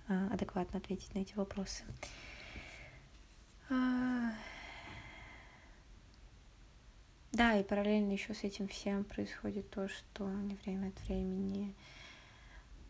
адекватно 0.08 0.80
ответить 0.80 1.13
на 1.15 1.20
эти 1.20 1.34
вопросы. 1.36 1.84
А, 3.70 4.32
да, 7.32 7.60
и 7.60 7.63
параллельно 7.63 8.12
еще 8.12 8.34
с 8.34 8.44
этим 8.44 8.68
всем 8.68 9.04
происходит 9.04 9.70
то, 9.70 9.88
что 9.88 10.26
мне 10.26 10.58
время 10.63 10.89
от 10.89 11.08
времени 11.08 11.74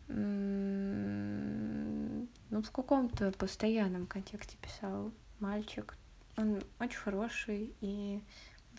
ну, 0.08 2.26
в 2.50 2.70
каком-то 2.70 3.32
постоянном 3.32 4.06
контексте 4.06 4.56
писал 4.58 5.10
мальчик. 5.40 5.96
Он 6.36 6.62
очень 6.78 6.98
хороший, 6.98 7.74
и 7.80 8.22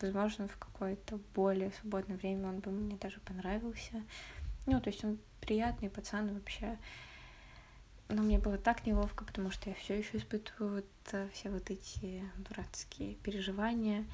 возможно, 0.00 0.48
в 0.48 0.56
какое-то 0.56 1.20
более 1.34 1.70
свободное 1.72 2.16
время 2.16 2.48
он 2.48 2.60
бы 2.60 2.70
мне 2.70 2.96
даже 2.96 3.20
понравился. 3.20 4.02
Ну, 4.66 4.80
то 4.80 4.88
есть 4.88 5.04
он 5.04 5.18
приятный 5.40 5.90
пацан 5.90 6.32
вообще. 6.32 6.78
Но 8.08 8.22
мне 8.22 8.38
было 8.38 8.56
так 8.56 8.86
неловко, 8.86 9.24
потому 9.24 9.50
что 9.50 9.68
я 9.68 9.76
все 9.76 9.98
еще 9.98 10.16
испытываю 10.16 10.76
вот 10.76 11.12
э, 11.12 11.28
все 11.34 11.50
вот 11.50 11.70
эти 11.70 12.24
дурацкие 12.38 13.16
переживания. 13.16 14.06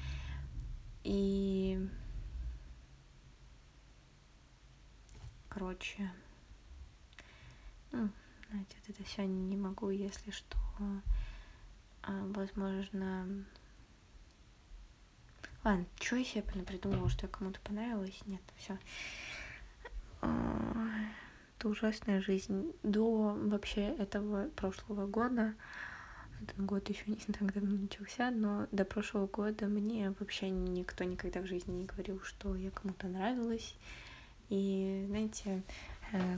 И 1.03 1.87
короче, 5.47 6.11
ну, 7.93 8.09
знаете, 8.49 8.75
вот 8.85 8.89
это 8.89 9.09
сегодня 9.09 9.33
не 9.33 9.55
могу, 9.55 9.89
если 9.89 10.31
что, 10.31 10.57
а, 12.03 12.11
возможно, 12.33 13.45
ладно, 15.63 15.85
что 16.01 16.17
я 16.17 16.25
себе 16.25 16.41
придумала, 16.41 17.07
что 17.07 17.27
я 17.27 17.31
кому-то 17.31 17.61
понравилась, 17.61 18.19
нет, 18.25 18.41
все. 18.57 18.77
Это 21.65 21.71
ужасная 21.71 22.21
жизнь. 22.21 22.73
До 22.83 23.33
вообще 23.33 23.95
этого 23.97 24.49
прошлого 24.49 25.07
года, 25.07 25.55
этот 26.39 26.63
год 26.63 26.87
еще 26.89 27.01
не 27.07 27.15
так 27.39 27.53
давно 27.55 27.75
начался, 27.75 28.29
но 28.29 28.67
до 28.71 28.85
прошлого 28.85 29.25
года 29.25 29.65
мне 29.65 30.13
вообще 30.19 30.51
никто 30.51 31.03
никогда 31.05 31.41
в 31.41 31.47
жизни 31.47 31.71
не 31.71 31.85
говорил, 31.85 32.21
что 32.21 32.55
я 32.55 32.69
кому-то 32.69 33.07
нравилась. 33.07 33.75
И, 34.49 35.05
знаете, 35.07 35.63
э, 36.11 36.37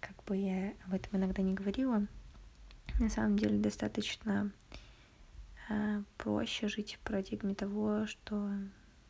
как 0.00 0.22
бы 0.26 0.36
я 0.36 0.74
об 0.86 0.92
этом 0.92 1.18
иногда 1.18 1.40
не 1.40 1.54
говорила, 1.54 2.06
на 3.00 3.08
самом 3.08 3.38
деле 3.38 3.56
достаточно 3.56 4.52
э, 5.70 6.02
проще 6.18 6.68
жить 6.68 6.98
в 7.00 7.06
парадигме 7.06 7.54
того, 7.54 8.06
что, 8.06 8.50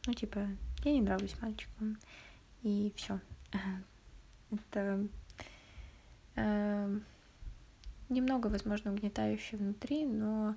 ну, 0.06 0.14
типа, 0.14 0.46
я 0.84 0.92
не 0.92 1.02
нравлюсь 1.02 1.34
мальчикам, 1.42 1.98
и 2.62 2.92
все. 2.94 3.18
Это 4.52 4.80
э, 4.80 5.06
немного, 8.08 8.46
возможно, 8.48 8.92
угнетающе 8.92 9.56
внутри, 9.56 10.04
но 10.04 10.54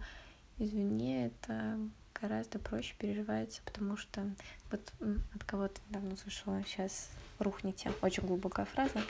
извне 0.58 1.28
это 1.28 1.80
гораздо 2.20 2.60
проще 2.60 2.96
переживается, 2.98 3.62
потому 3.66 3.98
что 3.98 4.30
вот 4.72 4.94
от 5.34 5.44
кого-то 5.44 5.82
недавно 5.90 6.16
слышала, 6.16 6.64
сейчас 6.64 7.10
рухните, 7.40 7.92
очень 8.02 8.26
глубокая 8.26 8.66
фраза, 8.66 9.02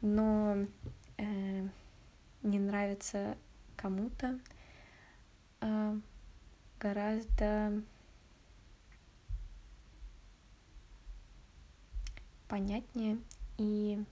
но 0.00 0.56
э, 1.18 1.68
не 2.42 2.58
нравится 2.58 3.36
кому-то 3.76 4.38
э, 5.60 5.98
гораздо 6.78 7.82
понятнее 12.48 13.18
и 13.58 14.02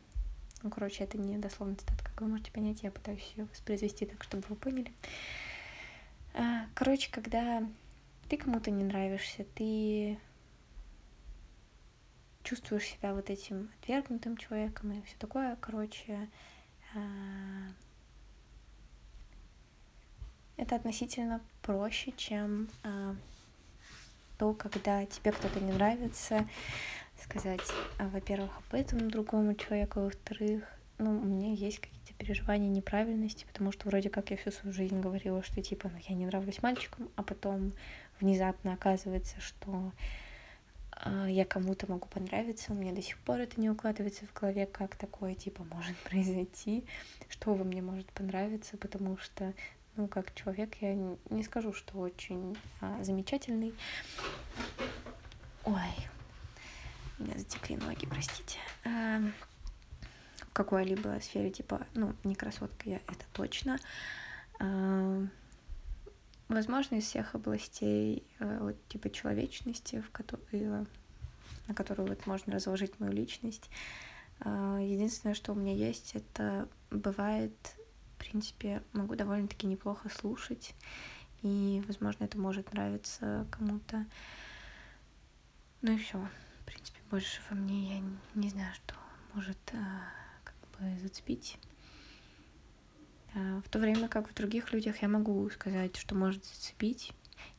ну, 0.62 0.70
короче, 0.70 1.04
это 1.04 1.18
не 1.18 1.38
дословно 1.38 1.76
цитата, 1.76 2.02
как 2.02 2.20
вы 2.20 2.28
можете 2.28 2.50
понять, 2.50 2.82
я 2.82 2.90
пытаюсь 2.90 3.32
ее 3.36 3.44
воспроизвести 3.44 4.06
так, 4.06 4.22
чтобы 4.24 4.44
вы 4.48 4.56
поняли. 4.56 4.92
А, 6.34 6.66
короче, 6.74 7.10
когда 7.10 7.66
ты 8.28 8.36
кому-то 8.36 8.70
не 8.70 8.84
нравишься, 8.84 9.44
ты 9.54 10.18
чувствуешь 12.42 12.86
себя 12.86 13.14
вот 13.14 13.30
этим 13.30 13.70
отвергнутым 13.80 14.36
человеком 14.36 14.92
и 14.92 15.02
все 15.02 15.16
такое, 15.18 15.56
короче, 15.56 16.28
а, 16.94 17.00
это 20.56 20.76
относительно 20.76 21.40
проще, 21.62 22.12
чем 22.16 22.68
а, 22.82 23.14
то, 24.38 24.54
когда 24.54 25.04
тебе 25.06 25.32
кто-то 25.32 25.60
не 25.60 25.72
нравится, 25.72 26.48
сказать, 27.22 27.60
а, 27.98 28.08
во-первых, 28.08 28.50
об 28.56 28.74
этом 28.74 29.10
другому 29.10 29.54
человеку, 29.54 30.00
во-вторых, 30.00 30.64
ну, 30.98 31.10
у 31.10 31.24
меня 31.24 31.52
есть 31.52 31.78
какие-то 31.78 32.12
переживания 32.14 32.68
неправильности, 32.68 33.46
потому 33.50 33.72
что 33.72 33.88
вроде 33.88 34.10
как 34.10 34.30
я 34.30 34.36
всю 34.36 34.50
свою 34.50 34.74
жизнь 34.74 35.00
говорила, 35.00 35.42
что 35.42 35.62
типа, 35.62 35.88
ну, 35.88 35.98
я 36.08 36.14
не 36.14 36.26
нравлюсь 36.26 36.62
мальчикам, 36.62 37.08
а 37.16 37.22
потом 37.22 37.72
внезапно 38.20 38.72
оказывается, 38.72 39.40
что 39.40 39.92
э, 41.04 41.26
я 41.30 41.44
кому-то 41.44 41.88
могу 41.88 42.08
понравиться, 42.08 42.72
у 42.72 42.74
меня 42.74 42.92
до 42.92 43.02
сих 43.02 43.16
пор 43.18 43.38
это 43.38 43.60
не 43.60 43.70
укладывается 43.70 44.26
в 44.26 44.32
голове, 44.38 44.66
как 44.66 44.96
такое, 44.96 45.34
типа, 45.34 45.64
может 45.72 45.96
произойти, 46.04 46.84
что 47.28 47.54
во 47.54 47.64
мне 47.64 47.80
может 47.80 48.10
понравиться, 48.12 48.76
потому 48.76 49.16
что, 49.18 49.54
ну, 49.96 50.08
как 50.08 50.34
человек, 50.34 50.74
я 50.80 50.94
не 51.30 51.42
скажу, 51.44 51.72
что 51.72 51.98
очень 51.98 52.56
а, 52.80 53.02
замечательный. 53.04 53.72
Ой, 55.64 56.08
у 57.18 57.24
меня 57.24 57.38
затекли 57.38 57.76
ноги, 57.76 58.06
простите. 58.06 58.58
Эм, 58.84 59.32
в 60.40 60.52
какой-либо 60.52 61.18
сфере, 61.20 61.50
типа, 61.50 61.86
ну, 61.94 62.14
не 62.24 62.34
красотка 62.34 62.88
я, 62.88 62.96
это 62.96 63.24
точно. 63.32 63.78
Эм, 64.60 65.30
возможно, 66.48 66.96
из 66.96 67.04
всех 67.04 67.34
областей, 67.34 68.24
э, 68.38 68.58
вот, 68.60 68.76
типа, 68.88 69.10
человечности, 69.10 70.00
в 70.00 70.10
которой, 70.10 70.86
на 71.66 71.74
которую 71.74 72.08
вот 72.08 72.26
можно 72.26 72.54
разложить 72.54 72.98
мою 73.00 73.12
личность, 73.12 73.68
э, 74.40 74.78
единственное, 74.82 75.34
что 75.34 75.52
у 75.52 75.56
меня 75.56 75.74
есть, 75.74 76.14
это 76.14 76.68
бывает, 76.90 77.54
в 78.14 78.18
принципе, 78.18 78.82
могу 78.92 79.16
довольно-таки 79.16 79.66
неплохо 79.66 80.08
слушать, 80.08 80.74
и, 81.42 81.82
возможно, 81.86 82.24
это 82.24 82.38
может 82.38 82.72
нравиться 82.72 83.46
кому-то. 83.50 84.06
Ну 85.82 85.92
и 85.92 85.98
все 85.98 86.26
больше 87.10 87.40
во 87.48 87.56
мне 87.56 87.96
я 87.96 88.02
не 88.34 88.50
знаю, 88.50 88.74
что 88.74 88.94
может 89.34 89.58
а, 89.72 90.02
как 90.44 90.54
бы 90.72 90.98
зацепить. 90.98 91.58
А, 93.34 93.60
в 93.62 93.68
то 93.68 93.78
время 93.78 94.08
как 94.08 94.28
в 94.28 94.34
других 94.34 94.72
людях 94.72 95.02
я 95.02 95.08
могу 95.08 95.48
сказать, 95.50 95.96
что 95.96 96.14
может 96.14 96.44
зацепить. 96.44 97.12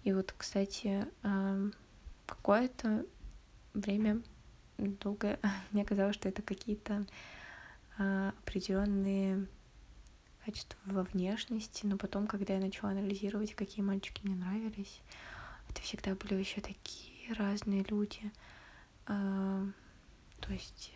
И 0.04 0.14
вот, 0.14 0.34
кстати, 0.38 1.08
а, 1.24 1.70
какое-то 2.26 3.06
время 3.74 4.22
долго 4.78 5.40
мне 5.72 5.84
казалось, 5.84 6.16
что 6.16 6.30
это 6.30 6.42
какие-то 6.42 7.06
определенные 7.98 9.46
качества 10.46 10.80
во 10.86 11.04
внешности, 11.04 11.86
но 11.86 11.98
потом, 11.98 12.28
когда 12.28 12.54
я 12.54 12.62
начала 12.62 12.92
анализировать, 12.92 13.54
какие 13.56 13.84
мальчики 13.84 14.22
мне 14.24 14.36
нравились, 14.36 15.02
это 15.70 15.82
всегда 15.82 16.16
были 16.16 16.36
вообще 16.36 16.62
такие 16.62 17.34
разные 17.34 17.84
люди. 17.84 18.32
А, 19.10 19.66
то 20.40 20.54
есть 20.54 20.94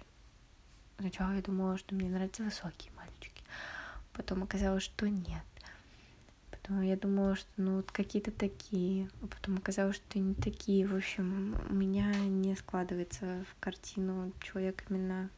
сначала 0.99 1.33
я 1.33 1.41
думала, 1.41 1.77
что 1.77 1.95
мне 1.95 2.09
нравятся 2.09 2.43
высокие 2.43 2.93
мальчики. 2.95 3.43
Потом 4.13 4.43
оказалось, 4.43 4.83
что 4.83 5.09
нет. 5.09 5.43
Потом 6.51 6.81
я 6.81 6.95
думала, 6.95 7.35
что 7.35 7.49
ну 7.57 7.77
вот 7.77 7.91
какие-то 7.91 8.31
такие. 8.31 9.09
А 9.21 9.27
потом 9.27 9.57
оказалось, 9.57 9.95
что 9.95 10.19
не 10.19 10.35
такие. 10.35 10.87
В 10.87 10.95
общем, 10.95 11.57
у 11.69 11.73
меня 11.73 12.13
не 12.13 12.55
складывается 12.55 13.43
в 13.49 13.59
картину 13.59 14.31
человек 14.41 14.85
именно 14.89 15.29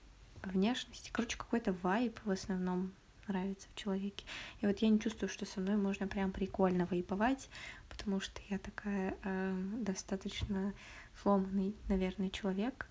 по 0.42 0.50
внешности. 0.50 1.10
Короче, 1.14 1.38
какой-то 1.38 1.74
вайп 1.82 2.20
в 2.26 2.30
основном 2.30 2.92
нравится 3.28 3.68
в 3.74 3.76
человеке. 3.76 4.26
И 4.60 4.68
вот 4.68 4.78
я 4.80 4.90
не 4.90 5.00
чувствую, 5.00 5.30
что 5.30 5.46
со 5.46 5.62
мной 5.62 5.78
можно 5.78 6.08
прям 6.08 6.32
прикольно 6.32 6.86
вайповать, 6.86 7.50
потому 7.96 8.20
что 8.20 8.42
я 8.50 8.60
такая 8.60 9.16
э, 9.24 9.56
достаточно 9.80 10.74
сломанный, 11.22 11.74
наверное, 11.88 12.30
человек, 12.30 12.88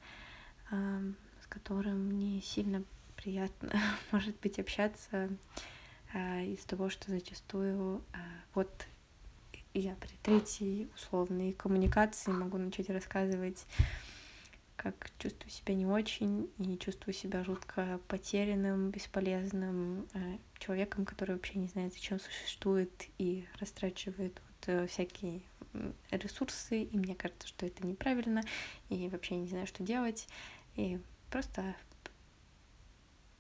э, 0.70 1.12
с 1.42 1.46
которым 1.46 2.06
мне 2.08 2.40
сильно 2.40 2.82
приятно, 3.14 3.70
может 4.12 4.34
быть, 4.40 4.58
общаться 4.58 5.28
э, 6.14 6.46
из 6.46 6.64
того, 6.64 6.88
что 6.88 7.10
зачастую 7.10 8.02
э, 8.14 8.16
вот 8.54 8.86
я 9.74 9.94
при 9.96 10.14
третьей 10.22 10.88
условной 10.94 11.52
коммуникации 11.52 12.30
могу 12.30 12.56
начать 12.56 12.88
рассказывать 12.88 13.66
как 14.76 15.10
чувствую 15.18 15.50
себя 15.50 15.74
не 15.74 15.86
очень 15.86 16.50
и 16.58 16.78
чувствую 16.78 17.14
себя 17.14 17.44
жутко 17.44 18.00
потерянным, 18.08 18.90
бесполезным 18.90 20.06
э, 20.14 20.38
человеком, 20.58 21.04
который 21.04 21.36
вообще 21.36 21.58
не 21.58 21.68
знает, 21.68 21.92
зачем 21.92 22.18
существует 22.18 22.90
и 23.18 23.46
растрачивает 23.60 24.40
всякие 24.88 25.40
ресурсы, 26.10 26.82
и 26.82 26.96
мне 26.96 27.14
кажется, 27.14 27.48
что 27.48 27.66
это 27.66 27.86
неправильно, 27.86 28.42
и 28.88 29.08
вообще 29.08 29.36
не 29.36 29.48
знаю, 29.48 29.66
что 29.66 29.82
делать, 29.82 30.28
и 30.76 31.00
просто 31.30 31.74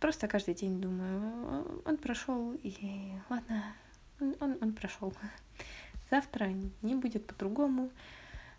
просто 0.00 0.28
каждый 0.28 0.54
день 0.54 0.82
думаю, 0.82 1.82
он 1.86 1.96
прошел, 1.96 2.52
и 2.62 3.12
ладно, 3.30 3.74
он, 4.20 4.36
он, 4.40 4.58
он 4.60 4.72
прошел. 4.74 5.14
Завтра 6.10 6.52
не 6.82 6.94
будет 6.94 7.26
по-другому, 7.26 7.90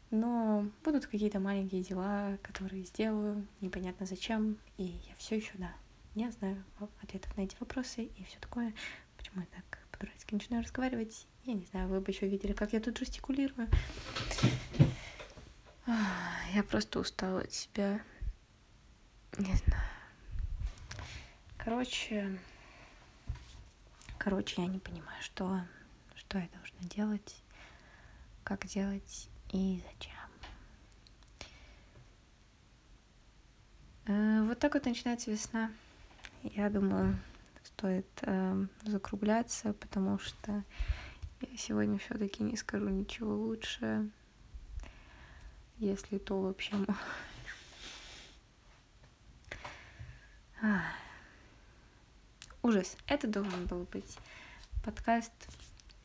но 0.10 0.68
будут 0.84 1.06
какие-то 1.06 1.40
маленькие 1.40 1.84
дела, 1.84 2.38
которые 2.42 2.84
сделаю, 2.84 3.46
непонятно 3.62 4.08
зачем, 4.08 4.58
и 4.78 4.84
я 4.86 5.16
все 5.18 5.36
еще, 5.36 5.52
да, 5.56 5.72
не 6.16 6.32
знаю 6.32 6.64
ответов 7.04 7.38
на 7.38 7.42
эти 7.42 7.56
вопросы 7.60 8.06
и 8.06 8.24
все 8.24 8.40
такое. 8.40 8.74
Почему 9.18 9.42
я 9.42 9.48
так 9.48 9.85
по-дурацки 9.98 10.34
начинаю 10.34 10.64
разговаривать? 10.64 11.28
Я 11.46 11.54
не 11.54 11.66
знаю, 11.66 11.88
вы 11.88 12.02
бы 12.02 12.12
еще 12.12 12.28
видели, 12.28 12.54
как 12.54 12.74
я 12.74 12.80
тут 12.80 12.98
жестикулирую. 12.98 13.70
Я 16.54 16.64
просто 16.64 17.00
устала 17.00 17.42
от 17.42 17.54
себя. 17.54 18.02
Не 19.38 19.54
знаю. 19.56 19.84
Короче, 21.58 22.38
короче, 24.18 24.62
я 24.62 24.68
не 24.68 24.80
понимаю, 24.80 25.22
что, 25.22 25.62
что 26.16 26.38
я 26.38 26.48
должна 26.50 26.90
делать, 26.90 27.36
как 28.44 28.66
делать 28.68 29.30
и 29.52 29.84
зачем. 29.86 30.16
Э, 34.06 34.44
вот 34.44 34.60
так 34.60 34.76
вот 34.76 34.86
начинается 34.86 35.32
весна. 35.32 35.72
Я 36.44 36.70
думаю, 36.70 37.18
стоит 37.86 38.08
э, 38.24 38.66
закругляться, 38.84 39.74
потому 39.74 40.18
что 40.18 40.64
я 41.42 41.56
сегодня 41.56 42.00
все-таки 42.00 42.42
не 42.42 42.58
скажу 42.58 42.90
ничего 42.90 43.36
лучше, 43.36 44.10
если 45.78 46.18
то 46.18 46.42
вообще. 46.42 46.74
Ужас. 52.64 52.98
Это 53.06 53.28
должен 53.28 53.68
был 53.68 53.84
быть 53.92 54.18
подкаст 54.84 55.34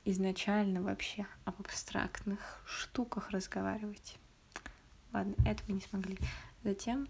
изначально 0.04 0.82
вообще 0.82 1.26
об 1.46 1.58
абстрактных 1.60 2.62
штуках 2.66 3.30
разговаривать. 3.30 4.18
Ладно, 5.14 5.34
этого 5.46 5.72
не 5.72 5.80
смогли. 5.80 6.18
Затем 6.62 7.08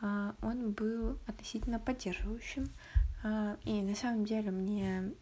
а, 0.00 0.36
он 0.42 0.70
был 0.70 1.18
относительно 1.26 1.80
поддерживающим. 1.80 2.70
А, 3.22 3.56
и 3.64 3.82
на 3.82 3.94
самом 3.94 4.24
деле 4.24 4.50
мне 4.50 5.12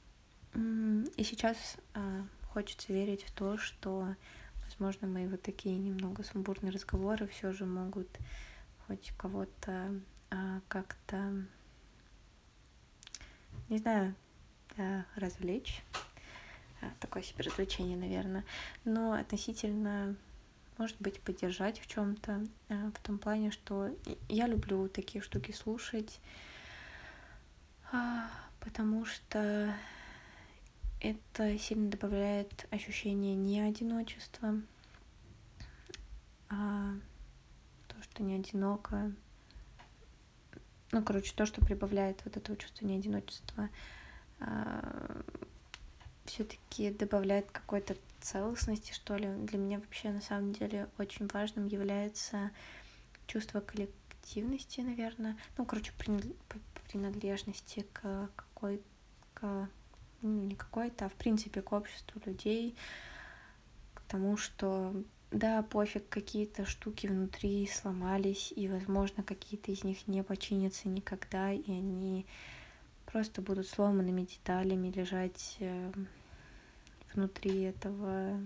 и 1.17 1.25
сейчас 1.25 1.77
а, 1.95 2.25
хочется 2.53 2.93
верить 2.93 3.25
в 3.25 3.33
то, 3.33 3.59
что, 3.59 4.15
возможно, 4.65 5.09
мои 5.09 5.27
вот 5.27 5.43
такие 5.43 5.77
немного 5.77 6.23
сумбурные 6.23 6.71
разговоры 6.71 7.27
все 7.27 7.53
же 7.53 7.67
могут 7.67 8.09
хоть 8.87 9.13
кого-то 9.17 10.01
как-то, 10.69 11.45
не 13.69 13.79
знаю, 13.79 14.15
развлечь. 15.15 15.83
Такое 16.99 17.23
себе 17.23 17.45
развлечение, 17.45 17.97
наверное. 17.97 18.45
Но 18.85 19.13
относительно 19.13 20.17
может 20.79 20.97
быть, 21.01 21.21
поддержать 21.21 21.79
в 21.81 21.87
чем-то, 21.87 22.45
в 22.69 23.01
том 23.03 23.19
плане, 23.19 23.51
что 23.51 23.91
я 24.29 24.47
люблю 24.47 24.89
такие 24.89 25.23
штуки 25.23 25.53
слушать, 25.53 26.19
а, 26.19 26.54
потому 28.61 29.05
что 29.05 29.75
это 31.01 31.59
сильно 31.59 31.91
добавляет 31.91 32.67
ощущение 32.71 33.35
не 33.35 33.61
одиночества, 33.61 34.61
а 36.49 36.95
то, 37.89 38.03
что 38.03 38.23
не 38.23 38.37
одиноко. 38.37 39.13
Ну, 40.93 41.03
короче, 41.03 41.35
то, 41.35 41.45
что 41.45 41.61
прибавляет 41.65 42.23
вот 42.25 42.37
это 42.37 42.57
чувство 42.57 42.87
неодиночества, 42.87 43.69
а, 44.41 45.23
все-таки 46.25 46.91
добавляет 46.91 47.51
какой-то 47.51 47.97
целостности, 48.21 48.93
что 48.93 49.17
ли. 49.17 49.29
Для 49.45 49.59
меня 49.59 49.79
вообще 49.79 50.11
на 50.11 50.21
самом 50.21 50.53
деле 50.53 50.89
очень 50.99 51.29
важным 51.33 51.67
является 51.67 52.51
чувство 53.27 53.61
коллективности, 54.25 54.81
наверное. 54.81 55.37
Ну, 55.59 55.65
короче, 55.65 55.93
принадлежности 56.89 57.87
к 57.93 58.31
какой 58.35 58.81
к 59.35 59.69
ну, 60.23 60.45
не 60.45 60.55
какой-то, 60.55 61.07
а 61.07 61.09
в 61.09 61.15
принципе 61.15 61.61
к 61.61 61.73
обществу 61.73 62.21
людей, 62.25 62.75
к 63.93 64.01
тому, 64.03 64.37
что 64.37 64.95
да, 65.31 65.63
пофиг, 65.63 66.09
какие-то 66.09 66.65
штуки 66.65 67.07
внутри 67.07 67.67
сломались, 67.67 68.53
и, 68.57 68.69
возможно, 68.69 69.23
какие-то 69.23 69.73
из 69.73 69.85
них 69.85 70.07
не 70.07 70.23
починятся 70.23 70.89
никогда, 70.89 71.53
и 71.53 71.71
они 71.71 72.25
просто 73.07 73.43
будут 73.43 73.67
сломанными 73.67 74.23
деталями 74.23 74.89
лежать 74.89 75.57
эм, 75.59 76.09
внутри 77.13 77.63
этого 77.63 78.41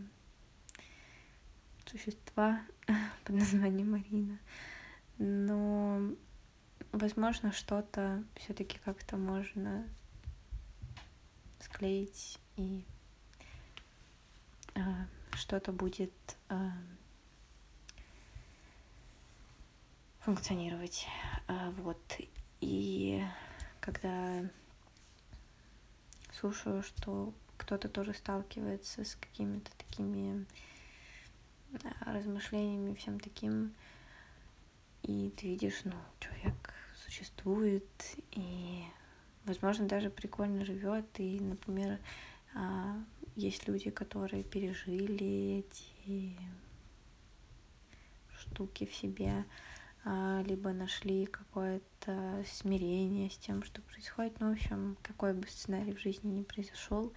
существа 1.87 2.61
под 3.25 3.37
названием 3.37 3.93
Марина. 3.93 4.39
Но, 5.19 6.15
возможно, 6.93 7.53
что-то 7.53 8.25
все-таки 8.37 8.79
как-то 8.79 9.17
можно 9.17 9.89
склеить 11.61 12.39
и 12.57 12.85
а, 14.75 15.07
что-то 15.33 15.73
будет 15.73 16.13
а, 16.49 16.73
функционировать. 20.21 21.07
А, 21.47 21.71
вот. 21.73 22.01
И 22.61 23.25
когда 23.81 24.45
слушаю, 26.33 26.83
что 26.83 27.33
кто-то 27.57 27.89
тоже 27.89 28.15
сталкивается 28.15 29.05
с 29.05 29.17
какими-то 29.17 29.71
такими 29.77 30.47
размышлениями, 32.01 32.95
всем 32.95 33.21
таким, 33.21 33.75
и 35.09 35.31
ты 35.31 35.49
видишь, 35.49 35.81
ну, 35.85 35.95
человек 36.21 36.75
существует, 37.05 37.89
и, 38.33 38.85
возможно, 39.47 39.89
даже 39.89 40.11
прикольно 40.11 40.67
живет, 40.67 41.07
и, 41.17 41.41
например, 41.41 41.99
а, 42.55 42.95
есть 43.35 43.67
люди, 43.67 43.89
которые 43.89 44.45
пережили 44.45 45.65
эти 45.65 46.37
штуки 48.39 48.85
в 48.85 48.95
себе, 48.95 49.47
а, 50.05 50.43
либо 50.47 50.73
нашли 50.73 51.25
какое-то 51.25 52.45
смирение 52.47 53.31
с 53.31 53.39
тем, 53.39 53.63
что 53.63 53.81
происходит. 53.81 54.39
Ну, 54.41 54.51
в 54.51 54.53
общем, 54.53 54.99
какой 55.03 55.33
бы 55.33 55.49
сценарий 55.49 55.95
в 55.95 56.01
жизни 56.01 56.31
ни 56.31 56.43
произошел, 56.43 57.15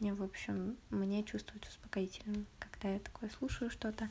мне, 0.00 0.14
в 0.14 0.22
общем, 0.22 0.78
мне 0.88 1.22
чувствуется 1.22 1.70
успокоительным, 1.70 2.46
когда 2.58 2.94
я 2.94 2.98
такое 2.98 3.28
слушаю 3.28 3.70
что-то. 3.70 4.08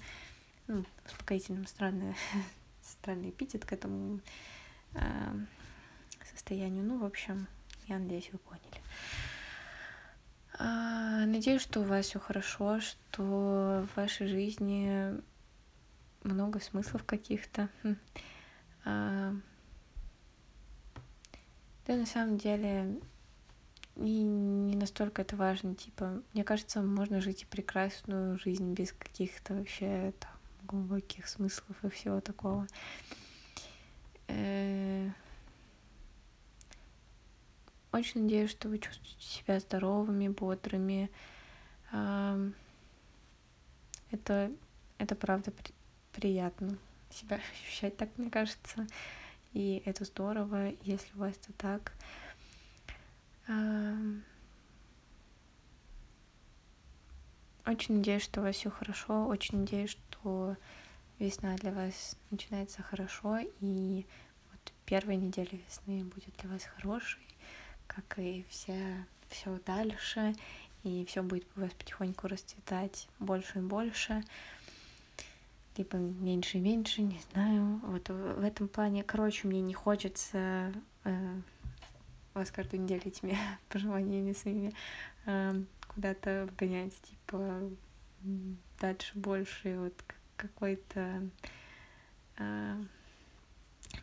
Ну, 0.67 0.85
успокоительным 1.05 1.65
странный, 1.65 2.15
странный 2.85 3.29
эпитет 3.29 3.65
к 3.65 3.73
этому 3.73 4.19
э, 4.93 4.99
состоянию. 6.31 6.83
Ну, 6.83 6.99
в 6.99 7.05
общем, 7.05 7.47
я 7.87 7.99
надеюсь, 7.99 8.29
вы 8.31 8.39
поняли. 8.39 8.81
А, 10.57 11.25
надеюсь, 11.25 11.61
что 11.61 11.81
у 11.81 11.83
вас 11.83 12.05
все 12.05 12.19
хорошо, 12.19 12.79
что 12.79 13.85
в 13.87 13.97
вашей 13.97 14.27
жизни 14.27 15.19
много 16.23 16.59
смыслов 16.59 17.03
каких-то. 17.03 17.69
Хм. 17.83 17.95
А, 18.85 19.33
да, 21.85 21.95
на 21.95 22.05
самом 22.05 22.37
деле, 22.37 22.99
и 23.95 24.23
не 24.23 24.75
настолько 24.75 25.21
это 25.21 25.35
важно, 25.35 25.75
типа, 25.75 26.21
мне 26.33 26.43
кажется, 26.43 26.81
можно 26.81 27.21
жить 27.21 27.43
и 27.43 27.45
прекрасную 27.45 28.39
жизнь 28.39 28.73
без 28.73 28.91
каких-то 28.91 29.53
вообще 29.53 30.13
там 30.19 30.34
глубоких 30.65 31.27
смыслов 31.27 31.83
и 31.83 31.89
всего 31.89 32.21
такого. 32.21 32.67
Э, 34.27 35.09
очень 37.91 38.23
надеюсь, 38.23 38.51
что 38.51 38.67
вы 38.67 38.79
чувствуете 38.79 39.21
себя 39.21 39.59
здоровыми, 39.59 40.27
бодрыми. 40.27 41.09
Это, 44.11 44.51
это 44.97 45.15
правда 45.15 45.53
приятно 46.11 46.77
себя 47.09 47.39
ощущать 47.63 47.95
так, 47.97 48.09
мне 48.17 48.29
кажется. 48.29 48.85
И 49.53 49.81
это 49.85 50.03
здорово, 50.03 50.73
если 50.83 51.07
у 51.15 51.19
вас 51.19 51.33
это 51.41 51.53
так. 51.53 51.93
Очень 57.65 57.97
надеюсь, 57.97 58.23
что 58.23 58.41
у 58.41 58.43
вас 58.43 58.55
все 58.55 58.69
хорошо. 58.69 59.25
Очень 59.27 59.59
надеюсь, 59.59 59.97
что 60.25 60.57
весна 61.19 61.55
для 61.55 61.71
вас 61.71 62.17
начинается 62.31 62.81
хорошо. 62.81 63.37
И 63.61 64.05
вот 64.51 64.73
первая 64.85 65.17
неделя 65.17 65.51
весны 65.51 66.03
будет 66.03 66.35
для 66.39 66.49
вас 66.49 66.63
хорошей, 66.63 67.21
как 67.85 68.17
и 68.17 68.43
вся 68.49 69.05
все 69.29 69.59
дальше. 69.67 70.33
И 70.83 71.05
все 71.05 71.21
будет 71.21 71.45
у 71.55 71.61
вас 71.61 71.71
потихоньку 71.73 72.27
расцветать 72.27 73.07
больше 73.19 73.59
и 73.59 73.61
больше. 73.61 74.23
Либо 75.77 75.97
меньше 75.97 76.57
и 76.57 76.61
меньше, 76.61 77.03
не 77.03 77.19
знаю. 77.31 77.79
Вот 77.83 78.09
в 78.09 78.43
этом 78.43 78.67
плане, 78.67 79.03
короче, 79.03 79.47
мне 79.47 79.61
не 79.61 79.75
хочется 79.75 80.73
э, 81.03 81.35
вас 82.33 82.49
каждую 82.49 82.81
неделю 82.81 83.05
этими 83.05 83.37
пожеланиями 83.69 84.33
своими 84.33 84.73
э, 85.27 85.53
куда-то 85.87 86.47
вгонять, 86.51 86.93
типа 87.03 87.69
дальше 88.79 89.11
больше, 89.17 89.77
вот 89.79 89.93
какой-то 90.37 91.29
э, 92.37 92.83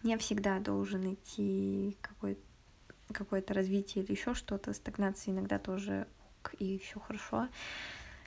не 0.03 0.17
всегда 0.19 0.59
должен 0.61 1.15
идти 1.15 1.97
какой 2.01 2.39
какое-то 3.13 3.53
развитие 3.53 4.03
или 4.05 4.13
еще 4.13 4.35
что-то, 4.35 4.73
стагнация 4.73 5.33
иногда 5.33 5.59
тоже 5.59 6.07
и 6.59 6.79
все 6.79 6.99
хорошо. 6.99 7.49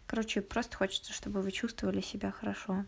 Короче, 0.05 0.41
просто 0.41 0.77
хочется, 0.77 1.12
чтобы 1.12 1.41
вы 1.41 1.51
чувствовали 1.51 2.01
себя 2.01 2.31
хорошо. 2.31 2.86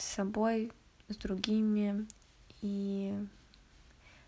с 0.00 0.04
собой, 0.04 0.72
с 1.08 1.16
другими, 1.16 2.06
и 2.62 3.14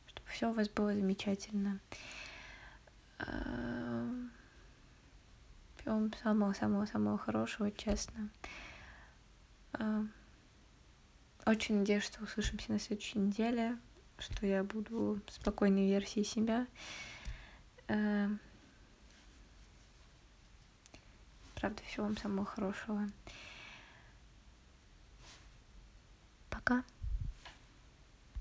чтобы 0.06 0.28
все 0.28 0.50
у 0.50 0.52
вас 0.52 0.68
было 0.68 0.94
замечательно. 0.94 1.80
Всем 5.76 6.12
самого-самого-самого 6.22 7.18
хорошего, 7.18 7.70
честно. 7.72 8.30
Очень 11.44 11.78
надеюсь, 11.78 12.04
что 12.04 12.22
услышимся 12.22 12.70
на 12.72 12.78
следующей 12.78 13.18
неделе, 13.18 13.78
что 14.18 14.46
я 14.46 14.62
буду 14.62 15.20
спокойной 15.28 15.88
версией 15.88 16.24
себя. 16.24 16.66
Правда, 21.56 21.82
всего 21.84 22.06
вам 22.06 22.16
самого 22.16 22.44
хорошего. 22.44 23.08
Пока. 26.48 26.84